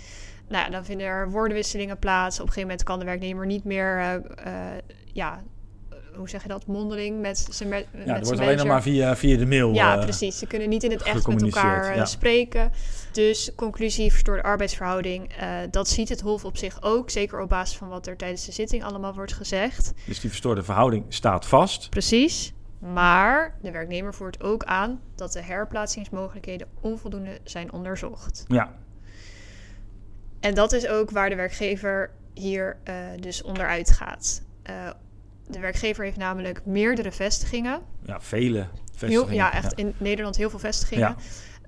Nou, 0.48 0.70
dan 0.70 0.84
vinden 0.84 1.06
er 1.06 1.30
woordenwisselingen 1.30 1.98
plaats. 1.98 2.40
Op 2.40 2.46
een 2.46 2.52
gegeven 2.52 2.68
moment 2.68 2.86
kan 2.86 2.98
de 2.98 3.04
werknemer 3.04 3.46
niet 3.46 3.64
meer, 3.64 3.98
eh, 3.98 4.14
eh, 4.14 4.78
ja, 5.12 5.42
hoe 6.18 6.28
zeg 6.28 6.42
je 6.42 6.48
dat, 6.48 6.66
mondeling 6.66 7.20
met 7.20 7.46
zijn, 7.50 7.68
met 7.68 7.86
Ja, 7.92 8.16
er 8.16 8.24
wordt 8.24 8.40
alleen 8.40 8.56
nog 8.56 8.66
maar 8.66 8.82
via, 8.82 9.16
via 9.16 9.36
de 9.36 9.46
mail. 9.46 9.72
Ja, 9.72 9.96
eh, 9.96 10.02
precies. 10.02 10.38
Ze 10.38 10.46
kunnen 10.46 10.68
niet 10.68 10.82
in 10.82 10.90
het 10.90 11.02
echt 11.02 11.26
met 11.26 11.42
elkaar 11.42 11.90
eh, 11.90 11.96
ja. 11.96 12.04
spreken. 12.04 12.72
Dus 13.12 13.52
conclusie, 13.56 14.10
verstoorde 14.10 14.42
arbeidsverhouding. 14.42 15.32
eh, 15.32 15.48
dat 15.70 15.88
ziet 15.88 16.08
het 16.08 16.20
Hof 16.20 16.44
op 16.44 16.56
zich 16.56 16.82
ook. 16.82 17.10
Zeker 17.10 17.40
op 17.40 17.48
basis 17.48 17.76
van 17.76 17.88
wat 17.88 18.06
er 18.06 18.16
tijdens 18.16 18.46
de 18.46 18.52
zitting 18.52 18.84
allemaal 18.84 19.14
wordt 19.14 19.32
gezegd. 19.32 19.92
Dus 20.06 20.20
die 20.20 20.30
verstoorde 20.30 20.62
verhouding 20.62 21.04
staat 21.08 21.46
vast. 21.46 21.90
Precies. 21.90 22.52
Maar 22.78 23.58
de 23.62 23.70
werknemer 23.70 24.14
voert 24.14 24.42
ook 24.42 24.64
aan 24.64 25.00
dat 25.14 25.32
de 25.32 25.42
herplaatsingsmogelijkheden 25.42 26.68
onvoldoende 26.80 27.38
zijn 27.44 27.72
onderzocht. 27.72 28.44
Ja, 28.48 28.74
En 30.40 30.54
dat 30.54 30.72
is 30.72 30.88
ook 30.88 31.10
waar 31.10 31.28
de 31.28 31.36
werkgever 31.36 32.10
hier 32.34 32.76
dus 33.20 33.42
onderuit 33.42 33.90
gaat. 33.90 34.42
De 35.50 35.58
werkgever 35.60 36.04
heeft 36.04 36.16
namelijk 36.16 36.60
meerdere 36.64 37.12
vestigingen. 37.12 37.80
ja 38.02 38.20
vele 38.20 38.58
Heel, 38.58 38.68
vestigingen. 38.94 39.34
ja, 39.34 39.52
echt 39.52 39.72
in 39.72 39.94
Nederland 39.98 40.36
heel 40.36 40.50
veel 40.50 40.58
vestigingen. 40.58 41.16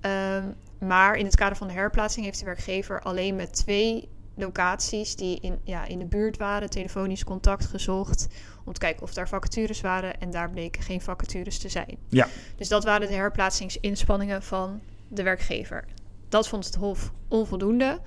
Ja. 0.01 0.37
Ehm, 0.39 0.45
maar 0.87 1.15
in 1.15 1.25
het 1.25 1.35
kader 1.35 1.57
van 1.57 1.67
de 1.67 1.73
herplaatsing 1.73 2.25
heeft 2.25 2.39
de 2.39 2.45
werkgever 2.45 3.01
alleen 3.01 3.35
met 3.35 3.53
twee 3.53 4.09
locaties 4.35 5.15
die 5.15 5.39
in, 5.39 5.59
ja, 5.63 5.85
in 5.85 5.99
de 5.99 6.05
buurt 6.05 6.37
waren, 6.37 6.69
telefonisch 6.69 7.23
contact 7.23 7.65
gezocht 7.65 8.27
om 8.65 8.73
te 8.73 8.79
kijken 8.79 9.03
of 9.03 9.13
daar 9.13 9.27
vacatures 9.27 9.81
waren 9.81 10.19
en 10.19 10.31
daar 10.31 10.49
bleken 10.49 10.81
geen 10.81 11.01
vacatures 11.01 11.57
te 11.57 11.69
zijn. 11.69 11.97
Ja. 12.09 12.27
Dus 12.55 12.67
dat 12.67 12.83
waren 12.83 13.07
de 13.07 13.13
herplaatsingsinspanningen 13.13 14.43
van 14.43 14.81
de 15.07 15.23
werkgever. 15.23 15.85
Dat 16.29 16.47
vond 16.47 16.65
het 16.65 16.75
Hof 16.75 17.11
onvoldoende. 17.27 17.99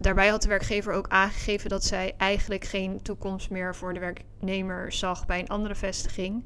Daarbij 0.00 0.28
had 0.28 0.42
de 0.42 0.48
werkgever 0.48 0.92
ook 0.92 1.08
aangegeven 1.08 1.70
dat 1.70 1.84
zij 1.84 2.14
eigenlijk 2.16 2.64
geen 2.64 3.02
toekomst 3.02 3.50
meer 3.50 3.74
voor 3.74 3.94
de 3.94 4.00
werknemer 4.00 4.92
zag 4.92 5.26
bij 5.26 5.38
een 5.38 5.48
andere 5.48 5.74
vestiging. 5.74 6.44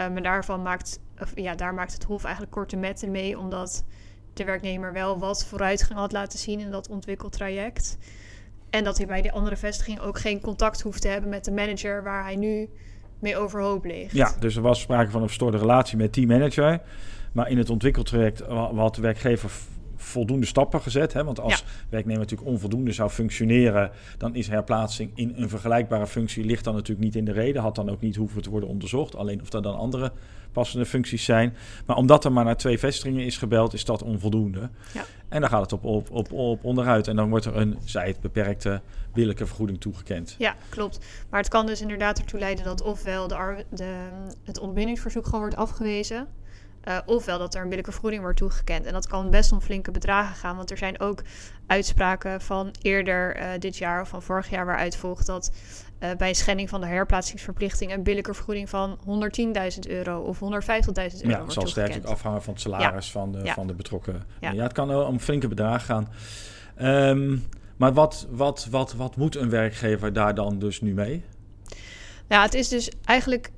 Um, 0.00 0.16
en 0.16 0.22
daarvan 0.22 0.62
maakt, 0.62 1.00
ja, 1.34 1.54
daar 1.54 1.74
maakt 1.74 1.92
het 1.92 2.04
Hof 2.04 2.24
eigenlijk 2.24 2.54
korte 2.54 2.76
metten 2.76 3.10
mee, 3.10 3.38
omdat 3.38 3.84
de 4.32 4.44
werknemer 4.44 4.92
wel 4.92 5.18
wat 5.18 5.46
vooruitgang 5.46 5.98
had 5.98 6.12
laten 6.12 6.38
zien 6.38 6.60
in 6.60 6.70
dat 6.70 6.88
ontwikkeltraject. 6.88 7.98
En 8.70 8.84
dat 8.84 8.96
hij 8.96 9.06
bij 9.06 9.22
die 9.22 9.32
andere 9.32 9.56
vestiging 9.56 10.00
ook 10.00 10.18
geen 10.18 10.40
contact 10.40 10.80
hoeft 10.80 11.02
te 11.02 11.08
hebben 11.08 11.30
met 11.30 11.44
de 11.44 11.52
manager 11.52 12.02
waar 12.02 12.22
hij 12.22 12.36
nu 12.36 12.68
mee 13.18 13.36
overhoop 13.36 13.84
ligt. 13.84 14.12
Ja, 14.12 14.32
dus 14.38 14.56
er 14.56 14.62
was 14.62 14.80
sprake 14.80 15.10
van 15.10 15.20
een 15.20 15.26
verstoorde 15.26 15.58
relatie 15.58 15.96
met 15.96 16.14
die 16.14 16.26
manager. 16.26 16.80
Maar 17.32 17.50
in 17.50 17.58
het 17.58 17.70
ontwikkeltraject 17.70 18.40
had 18.40 18.94
de 18.94 19.00
werkgever 19.00 19.50
voldoende 20.02 20.46
stappen 20.46 20.80
gezet. 20.80 21.12
Hè? 21.12 21.24
Want 21.24 21.40
als 21.40 21.64
werknemer 21.88 22.20
natuurlijk 22.20 22.50
onvoldoende 22.50 22.92
zou 22.92 23.10
functioneren, 23.10 23.90
dan 24.18 24.34
is 24.34 24.48
herplaatsing 24.48 25.10
in 25.14 25.32
een 25.36 25.48
vergelijkbare 25.48 26.06
functie 26.06 26.44
ligt 26.44 26.64
dan 26.64 26.74
natuurlijk 26.74 27.04
niet 27.04 27.16
in 27.16 27.24
de 27.24 27.32
reden. 27.32 27.62
Had 27.62 27.74
dan 27.74 27.90
ook 27.90 28.00
niet 28.00 28.16
hoeven 28.16 28.42
te 28.42 28.50
worden 28.50 28.68
onderzocht. 28.68 29.16
Alleen 29.16 29.40
of 29.40 29.52
er 29.52 29.62
dan 29.62 29.76
andere 29.76 30.12
passende 30.52 30.86
functies 30.86 31.24
zijn. 31.24 31.56
Maar 31.86 31.96
omdat 31.96 32.24
er 32.24 32.32
maar 32.32 32.44
naar 32.44 32.56
twee 32.56 32.78
vestigingen 32.78 33.24
is 33.24 33.38
gebeld, 33.38 33.72
is 33.72 33.84
dat 33.84 34.02
onvoldoende. 34.02 34.70
Ja. 34.92 35.04
En 35.28 35.40
dan 35.40 35.50
gaat 35.50 35.60
het 35.60 35.72
op, 35.72 35.84
op, 35.84 36.10
op, 36.10 36.32
op 36.32 36.64
onderuit. 36.64 37.08
En 37.08 37.16
dan 37.16 37.28
wordt 37.28 37.44
er 37.44 37.56
een, 37.56 37.78
zij 37.84 38.06
het 38.06 38.20
beperkte 38.20 38.80
billijke 39.12 39.46
vergoeding 39.46 39.80
toegekend. 39.80 40.34
Ja, 40.38 40.54
klopt. 40.68 40.98
Maar 41.30 41.40
het 41.40 41.48
kan 41.48 41.66
dus 41.66 41.80
inderdaad 41.80 42.18
ertoe 42.18 42.40
leiden 42.40 42.64
dat 42.64 42.82
ofwel 42.82 43.28
de, 43.28 43.64
de, 43.70 44.08
het 44.44 44.58
ontbindingsverzoek 44.58 45.24
gewoon 45.24 45.40
wordt 45.40 45.56
afgewezen. 45.56 46.26
Uh, 46.88 46.98
ofwel 47.06 47.38
dat 47.38 47.54
er 47.54 47.62
een 47.62 47.68
billijke 47.68 47.90
vergoeding 47.90 48.22
wordt 48.22 48.38
toegekend. 48.38 48.86
En 48.86 48.92
dat 48.92 49.06
kan 49.06 49.30
best 49.30 49.52
om 49.52 49.60
flinke 49.60 49.90
bedragen 49.90 50.36
gaan. 50.36 50.56
Want 50.56 50.70
er 50.70 50.78
zijn 50.78 51.00
ook 51.00 51.22
uitspraken 51.66 52.40
van 52.40 52.70
eerder 52.82 53.36
uh, 53.36 53.48
dit 53.58 53.76
jaar 53.76 54.00
of 54.00 54.08
van 54.08 54.22
vorig 54.22 54.50
jaar 54.50 54.66
waaruit 54.66 54.96
volgt 54.96 55.26
dat 55.26 55.52
uh, 56.00 56.10
bij 56.18 56.34
schending 56.34 56.68
van 56.68 56.80
de 56.80 56.86
herplaatsingsverplichting 56.86 57.92
een 57.92 58.02
billijke 58.02 58.34
vergoeding 58.34 58.68
van 58.68 58.98
110.000 58.98 59.04
euro 59.88 60.20
of 60.20 60.38
150.000 60.38 60.44
euro. 60.46 61.10
Ja, 61.22 61.42
het 61.42 61.52
zal 61.52 61.66
sterk 61.66 62.04
afhangen 62.04 62.42
van 62.42 62.52
het 62.52 62.62
salaris 62.62 63.10
van, 63.10 63.32
de, 63.32 63.46
van 63.46 63.66
de 63.66 63.74
betrokken. 63.74 64.24
Ja. 64.40 64.50
ja. 64.50 64.62
het 64.62 64.72
kan 64.72 64.94
om 64.94 65.18
flinke 65.18 65.48
bedragen 65.48 65.80
gaan. 65.80 66.08
Um, 67.08 67.44
maar 67.76 67.92
wat, 67.92 68.26
wat, 68.30 68.66
wat, 68.70 68.94
wat 68.94 69.16
moet 69.16 69.36
een 69.36 69.50
werkgever 69.50 70.12
daar 70.12 70.34
dan 70.34 70.58
dus 70.58 70.80
nu 70.80 70.94
mee? 70.94 71.24
Ja, 72.28 72.42
het 72.42 72.54
is 72.54 72.68
dus 72.68 72.90
eigenlijk 73.04 73.50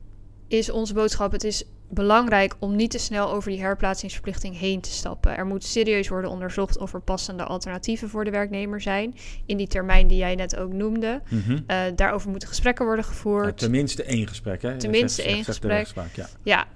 is 0.49 0.71
onze 0.71 0.95
boodschap: 0.95 1.33
het 1.33 1.45
is 1.45 1.65
belangrijk 1.95 2.55
om 2.59 2.77
niet 2.77 2.91
te 2.91 2.99
snel 2.99 3.31
over 3.31 3.51
die 3.51 3.61
herplaatsingsverplichting 3.61 4.59
heen 4.59 4.81
te 4.81 4.91
stappen. 4.91 5.37
Er 5.37 5.47
moet 5.47 5.65
serieus 5.65 6.09
worden 6.09 6.31
onderzocht 6.31 6.79
of 6.79 6.95
er 6.95 7.01
passende 7.01 7.45
alternatieven 7.45 8.09
voor 8.09 8.25
de 8.25 8.31
werknemer 8.31 8.81
zijn. 8.81 9.15
In 9.47 9.57
die 9.57 9.67
termijn 9.67 10.09
die 10.09 10.19
jij 10.19 10.35
net 10.35 10.57
ook 10.57 10.73
noemde. 10.73 11.21
Mm 11.29 11.65
daarover 11.97 12.31
moeten 12.31 12.49
gesprekken 12.49 12.85
worden 12.85 13.05
gevoerd. 13.05 13.45
Ja, 13.45 13.53
tenminste 13.53 14.03
één 14.05 14.29
gesprek, 14.29 14.63
hè? 14.63 14.79
Tenminste 14.79 15.23
één 15.23 15.45
gesprek. 15.45 15.87
ja. 16.15 16.29
ja, 16.43 16.67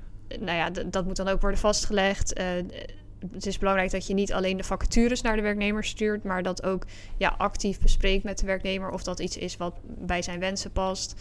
nou 0.41 0.57
ja, 0.57 0.71
dat 0.87 1.05
moet 1.05 1.17
dan 1.17 1.29
ook 1.29 1.41
worden 1.41 1.61
vastgelegd. 1.61 2.41
Uh, 2.41 2.47
het 3.33 3.47
is 3.47 3.59
belangrijk 3.59 3.91
dat 3.91 4.07
je 4.07 4.15
niet 4.15 4.33
alleen 4.33 4.57
de 4.57 4.65
vacatures 4.65 5.21
naar 5.21 5.37
de 5.37 5.43
werknemer 5.43 5.85
stuurt, 5.85 6.25
maar 6.25 6.43
dat 6.43 6.63
ook 6.63 6.85
ja, 7.17 7.35
actief 7.39 7.81
bespreekt 7.81 8.25
met 8.25 8.39
de 8.39 8.47
werknemer 8.47 8.91
of 8.91 9.03
dat 9.03 9.21
iets 9.21 9.37
is 9.37 9.57
wat 9.57 9.75
bij 9.85 10.23
zijn 10.23 10.41
wensen 10.41 10.73
past, 10.73 11.15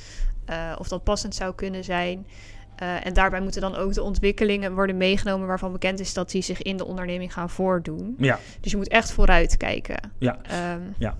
uh, 0.49 0.75
of 0.77 0.87
dat 0.87 1.03
passend 1.03 1.35
zou 1.35 1.55
kunnen 1.55 1.83
zijn. 1.83 2.27
Uh, 2.81 3.05
en 3.05 3.13
daarbij 3.13 3.41
moeten 3.41 3.61
dan 3.61 3.75
ook 3.75 3.93
de 3.93 4.01
ontwikkelingen 4.01 4.73
worden 4.73 4.97
meegenomen 4.97 5.47
waarvan 5.47 5.71
bekend 5.71 5.99
is 5.99 6.13
dat 6.13 6.31
die 6.31 6.41
zich 6.41 6.61
in 6.61 6.77
de 6.77 6.85
onderneming 6.85 7.33
gaan 7.33 7.49
voordoen. 7.49 8.15
Ja. 8.17 8.39
Dus 8.59 8.71
je 8.71 8.77
moet 8.77 8.87
echt 8.87 9.11
vooruit 9.11 9.57
kijken. 9.57 10.11
Ja. 10.19 10.37
Um, 10.73 10.93
ja. 10.97 11.17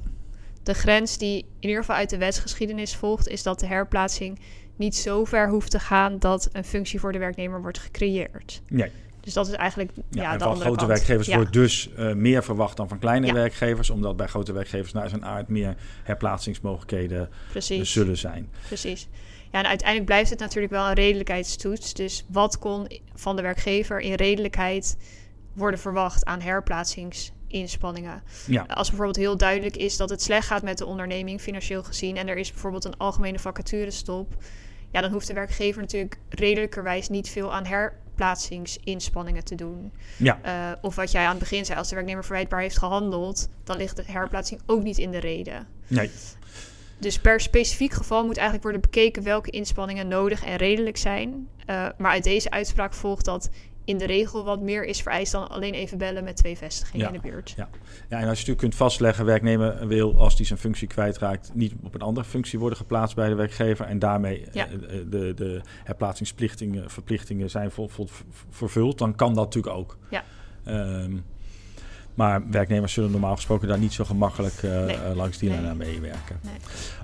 De 0.63 0.73
grens 0.73 1.17
die 1.17 1.37
in 1.37 1.69
ieder 1.69 1.79
geval 1.79 1.95
uit 1.95 2.09
de 2.09 2.17
wetsgeschiedenis 2.17 2.95
volgt, 2.95 3.27
is 3.27 3.43
dat 3.43 3.59
de 3.59 3.67
herplaatsing 3.67 4.39
niet 4.75 4.95
zo 4.95 5.25
ver 5.25 5.49
hoeft 5.49 5.71
te 5.71 5.79
gaan 5.79 6.19
dat 6.19 6.49
een 6.51 6.63
functie 6.63 6.99
voor 6.99 7.11
de 7.11 7.19
werknemer 7.19 7.61
wordt 7.61 7.79
gecreëerd. 7.79 8.61
Nee. 8.67 8.91
Dus 9.25 9.33
dat 9.33 9.47
is 9.47 9.53
eigenlijk 9.53 9.91
ja, 10.09 10.21
ja 10.21 10.37
de 10.37 10.43
van 10.43 10.59
grote 10.59 10.85
werkgevers 10.85 11.27
wordt 11.27 11.53
dus 11.53 11.89
uh, 11.99 12.13
meer 12.13 12.43
verwacht 12.43 12.77
dan 12.77 12.87
van 12.87 12.99
kleine 12.99 13.33
werkgevers, 13.33 13.89
omdat 13.89 14.17
bij 14.17 14.27
grote 14.27 14.53
werkgevers 14.53 14.93
naar 14.93 15.09
zijn 15.09 15.25
aard 15.25 15.47
meer 15.47 15.75
herplaatsingsmogelijkheden 16.03 17.29
Precies. 17.49 17.91
zullen 17.91 18.17
zijn. 18.17 18.49
Precies. 18.67 19.07
Ja, 19.55 19.61
en 19.61 19.67
uiteindelijk 19.67 20.09
blijft 20.09 20.29
het 20.29 20.39
natuurlijk 20.39 20.73
wel 20.73 20.87
een 20.87 20.93
redelijkheidstoets. 20.93 21.93
Dus 21.93 22.25
wat 22.27 22.59
kon 22.59 22.87
van 23.13 23.35
de 23.35 23.41
werkgever 23.41 23.99
in 23.99 24.13
redelijkheid 24.13 24.97
worden 25.53 25.79
verwacht 25.79 26.25
aan 26.25 26.41
herplaatsingsinspanningen? 26.41 28.23
Ja. 28.47 28.65
Als 28.67 28.87
bijvoorbeeld 28.87 29.17
heel 29.17 29.37
duidelijk 29.37 29.77
is 29.77 29.97
dat 29.97 30.09
het 30.09 30.21
slecht 30.21 30.47
gaat 30.47 30.63
met 30.63 30.77
de 30.77 30.85
onderneming, 30.85 31.41
financieel 31.41 31.83
gezien, 31.83 32.17
en 32.17 32.27
er 32.27 32.37
is 32.37 32.51
bijvoorbeeld 32.51 32.85
een 32.85 32.97
algemene 32.97 33.39
vacaturestop, 33.39 34.33
ja, 34.91 35.01
dan 35.01 35.11
hoeft 35.11 35.27
de 35.27 35.33
werkgever 35.33 35.81
natuurlijk 35.81 36.17
redelijkerwijs 36.29 37.09
niet 37.09 37.29
veel 37.29 37.53
aan 37.53 37.65
herplaatsingsinspanningen 37.65 39.43
te 39.43 39.55
doen. 39.55 39.91
Ja. 40.17 40.39
Uh, 40.45 40.71
of 40.81 40.95
wat 40.95 41.11
jij 41.11 41.23
aan 41.23 41.29
het 41.29 41.39
begin 41.39 41.65
zei, 41.65 41.77
als 41.77 41.89
de 41.89 41.95
werknemer 41.95 42.23
verwijtbaar 42.23 42.61
heeft 42.61 42.77
gehandeld, 42.77 43.49
dan 43.63 43.77
ligt 43.77 43.95
de 43.95 44.03
herplaatsing 44.05 44.61
ook 44.65 44.83
niet 44.83 44.97
in 44.97 45.11
de 45.11 45.19
reden. 45.19 45.67
Nee. 45.87 46.11
Dus 47.05 47.19
per 47.19 47.41
specifiek 47.41 47.93
geval 47.93 48.25
moet 48.25 48.35
eigenlijk 48.35 48.63
worden 48.63 48.81
bekeken 48.81 49.23
welke 49.23 49.49
inspanningen 49.49 50.07
nodig 50.07 50.43
en 50.43 50.55
redelijk 50.55 50.97
zijn. 50.97 51.47
Uh, 51.69 51.87
maar 51.97 52.11
uit 52.11 52.23
deze 52.23 52.51
uitspraak 52.51 52.93
volgt 52.93 53.25
dat 53.25 53.49
in 53.83 53.97
de 53.97 54.05
regel 54.05 54.43
wat 54.43 54.61
meer 54.61 54.85
is 54.85 55.01
vereist 55.01 55.31
dan 55.31 55.49
alleen 55.49 55.73
even 55.73 55.97
bellen 55.97 56.23
met 56.23 56.35
twee 56.35 56.57
vestigingen 56.57 57.07
in 57.07 57.13
de 57.13 57.19
buurt. 57.19 57.53
Ja. 57.57 57.69
ja, 58.09 58.17
en 58.17 58.17
als 58.17 58.21
je 58.21 58.27
natuurlijk 58.27 58.57
kunt 58.57 58.75
vastleggen, 58.75 59.25
werknemer 59.25 59.87
wil 59.87 60.19
als 60.19 60.35
die 60.35 60.45
zijn 60.45 60.59
functie 60.59 60.87
kwijtraakt, 60.87 61.51
niet 61.53 61.73
op 61.83 61.95
een 61.95 62.01
andere 62.01 62.27
functie 62.27 62.59
worden 62.59 62.77
geplaatst 62.77 63.15
bij 63.15 63.29
de 63.29 63.35
werkgever. 63.35 63.85
En 63.85 63.99
daarmee 63.99 64.45
ja. 64.51 64.67
uh, 64.69 64.77
de, 65.09 65.33
de 65.33 65.61
herplaatsingsverplichtingen 65.83 66.89
verplichtingen 66.89 67.49
zijn 67.49 67.71
vol, 67.71 67.87
vol, 67.87 68.09
vervuld, 68.49 68.97
dan 68.97 69.15
kan 69.15 69.33
dat 69.33 69.43
natuurlijk 69.43 69.75
ook. 69.75 69.97
Ja. 70.09 70.23
Um, 71.03 71.23
maar 72.15 72.41
werknemers 72.51 72.93
zullen 72.93 73.11
normaal 73.11 73.35
gesproken 73.35 73.67
daar 73.67 73.77
niet 73.77 73.93
zo 73.93 74.03
gemakkelijk 74.03 74.61
uh, 74.63 74.85
nee. 74.85 74.97
langs 75.15 75.37
die 75.37 75.49
nee. 75.49 75.73
meewerken. 75.73 76.39
Nee. 76.41 76.53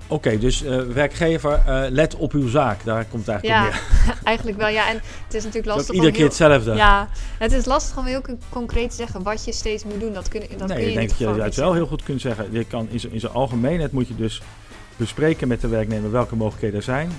Oké, 0.06 0.38
dus 0.38 0.62
uh, 0.62 0.80
werkgever, 0.80 1.62
uh, 1.68 1.82
let 1.88 2.14
op 2.14 2.32
uw 2.32 2.48
zaak. 2.48 2.84
Daar 2.84 3.04
komt 3.04 3.26
het 3.26 3.34
eigenlijk 3.34 3.74
ja, 3.74 4.12
op 4.12 4.18
eigenlijk 4.24 4.58
wel, 4.58 4.68
ja. 4.68 4.88
En 4.88 5.00
het 5.24 5.34
is 5.34 5.44
natuurlijk 5.44 5.74
lastig 5.74 5.88
om 5.88 5.94
iedere 5.94 6.12
keer 6.12 6.24
hetzelfde. 6.24 6.74
Ja, 6.74 7.08
het 7.38 7.52
is 7.52 7.64
lastig 7.64 7.98
om 7.98 8.04
heel 8.04 8.22
concreet 8.48 8.90
te 8.90 8.96
zeggen 8.96 9.22
wat 9.22 9.44
je 9.44 9.52
steeds 9.52 9.84
moet 9.84 10.00
doen. 10.00 10.12
Dat 10.12 10.28
kun, 10.28 10.40
dat 10.40 10.68
nee, 10.68 10.76
kun 10.76 10.76
je 10.76 10.90
ik 10.90 10.94
denk 10.94 11.08
dat 11.08 11.18
je 11.18 11.42
het 11.42 11.54
wel 11.54 11.72
heel 11.72 11.86
goed 11.86 12.02
kunt 12.02 12.20
zeggen. 12.20 12.46
Je 12.50 12.64
kan 12.64 12.88
in 12.88 13.20
zijn 13.20 13.32
algemeenheid 13.32 13.92
moet 13.92 14.08
je 14.08 14.16
dus 14.16 14.42
bespreken 14.96 15.48
met 15.48 15.60
de 15.60 15.68
werknemer 15.68 16.10
welke 16.10 16.36
mogelijkheden 16.36 16.76
er 16.76 16.82
zijn. 16.82 17.10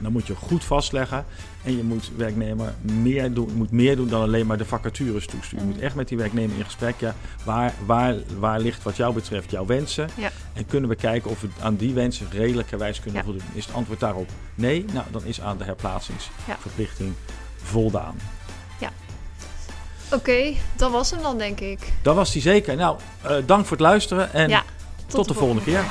Dan 0.00 0.12
moet 0.12 0.26
je 0.26 0.34
goed 0.34 0.64
vastleggen. 0.64 1.24
En 1.64 1.76
je 1.76 1.82
moet 1.82 2.10
werknemer 2.16 2.74
meer 2.82 3.32
doen, 3.32 3.54
moet 3.54 3.70
meer 3.70 3.96
doen 3.96 4.08
dan 4.08 4.22
alleen 4.22 4.46
maar 4.46 4.58
de 4.58 4.64
vacatures 4.64 5.26
toesturen. 5.26 5.66
Je 5.66 5.72
moet 5.72 5.82
echt 5.82 5.94
met 5.94 6.08
die 6.08 6.18
werknemer 6.18 6.56
in 6.56 6.64
gesprek. 6.64 6.94
Ja, 7.00 7.14
waar, 7.44 7.74
waar, 7.86 8.14
waar 8.38 8.60
ligt 8.60 8.82
wat 8.82 8.96
jou 8.96 9.14
betreft 9.14 9.50
jouw 9.50 9.66
wensen? 9.66 10.08
Ja. 10.16 10.30
En 10.52 10.66
kunnen 10.66 10.90
we 10.90 10.96
kijken 10.96 11.30
of 11.30 11.40
we 11.40 11.48
aan 11.60 11.76
die 11.76 11.94
wensen 11.94 12.26
redelijkerwijs 12.30 13.00
kunnen 13.00 13.24
voldoen? 13.24 13.42
Is 13.52 13.66
het 13.66 13.74
antwoord 13.74 14.00
daarop 14.00 14.28
nee? 14.54 14.84
Nou, 14.92 15.06
dan 15.10 15.24
is 15.24 15.40
aan 15.40 15.58
de 15.58 15.64
herplaatsingsverplichting 15.64 17.12
voldaan. 17.62 18.16
Ja. 18.78 18.90
Oké, 20.12 20.54
dat 20.76 20.90
was 20.90 21.10
hem 21.10 21.22
dan 21.22 21.38
denk 21.38 21.60
ik. 21.60 21.92
Dat 22.02 22.14
was 22.14 22.32
die 22.32 22.42
zeker. 22.42 22.76
Nou, 22.76 22.98
uh, 23.24 23.36
dank 23.46 23.66
voor 23.66 23.76
het 23.76 23.86
luisteren 23.86 24.32
en 24.32 24.50
tot, 24.50 24.64
tot, 25.06 25.28
de, 25.28 25.34
volgende 25.34 25.62
keer. 25.62 25.84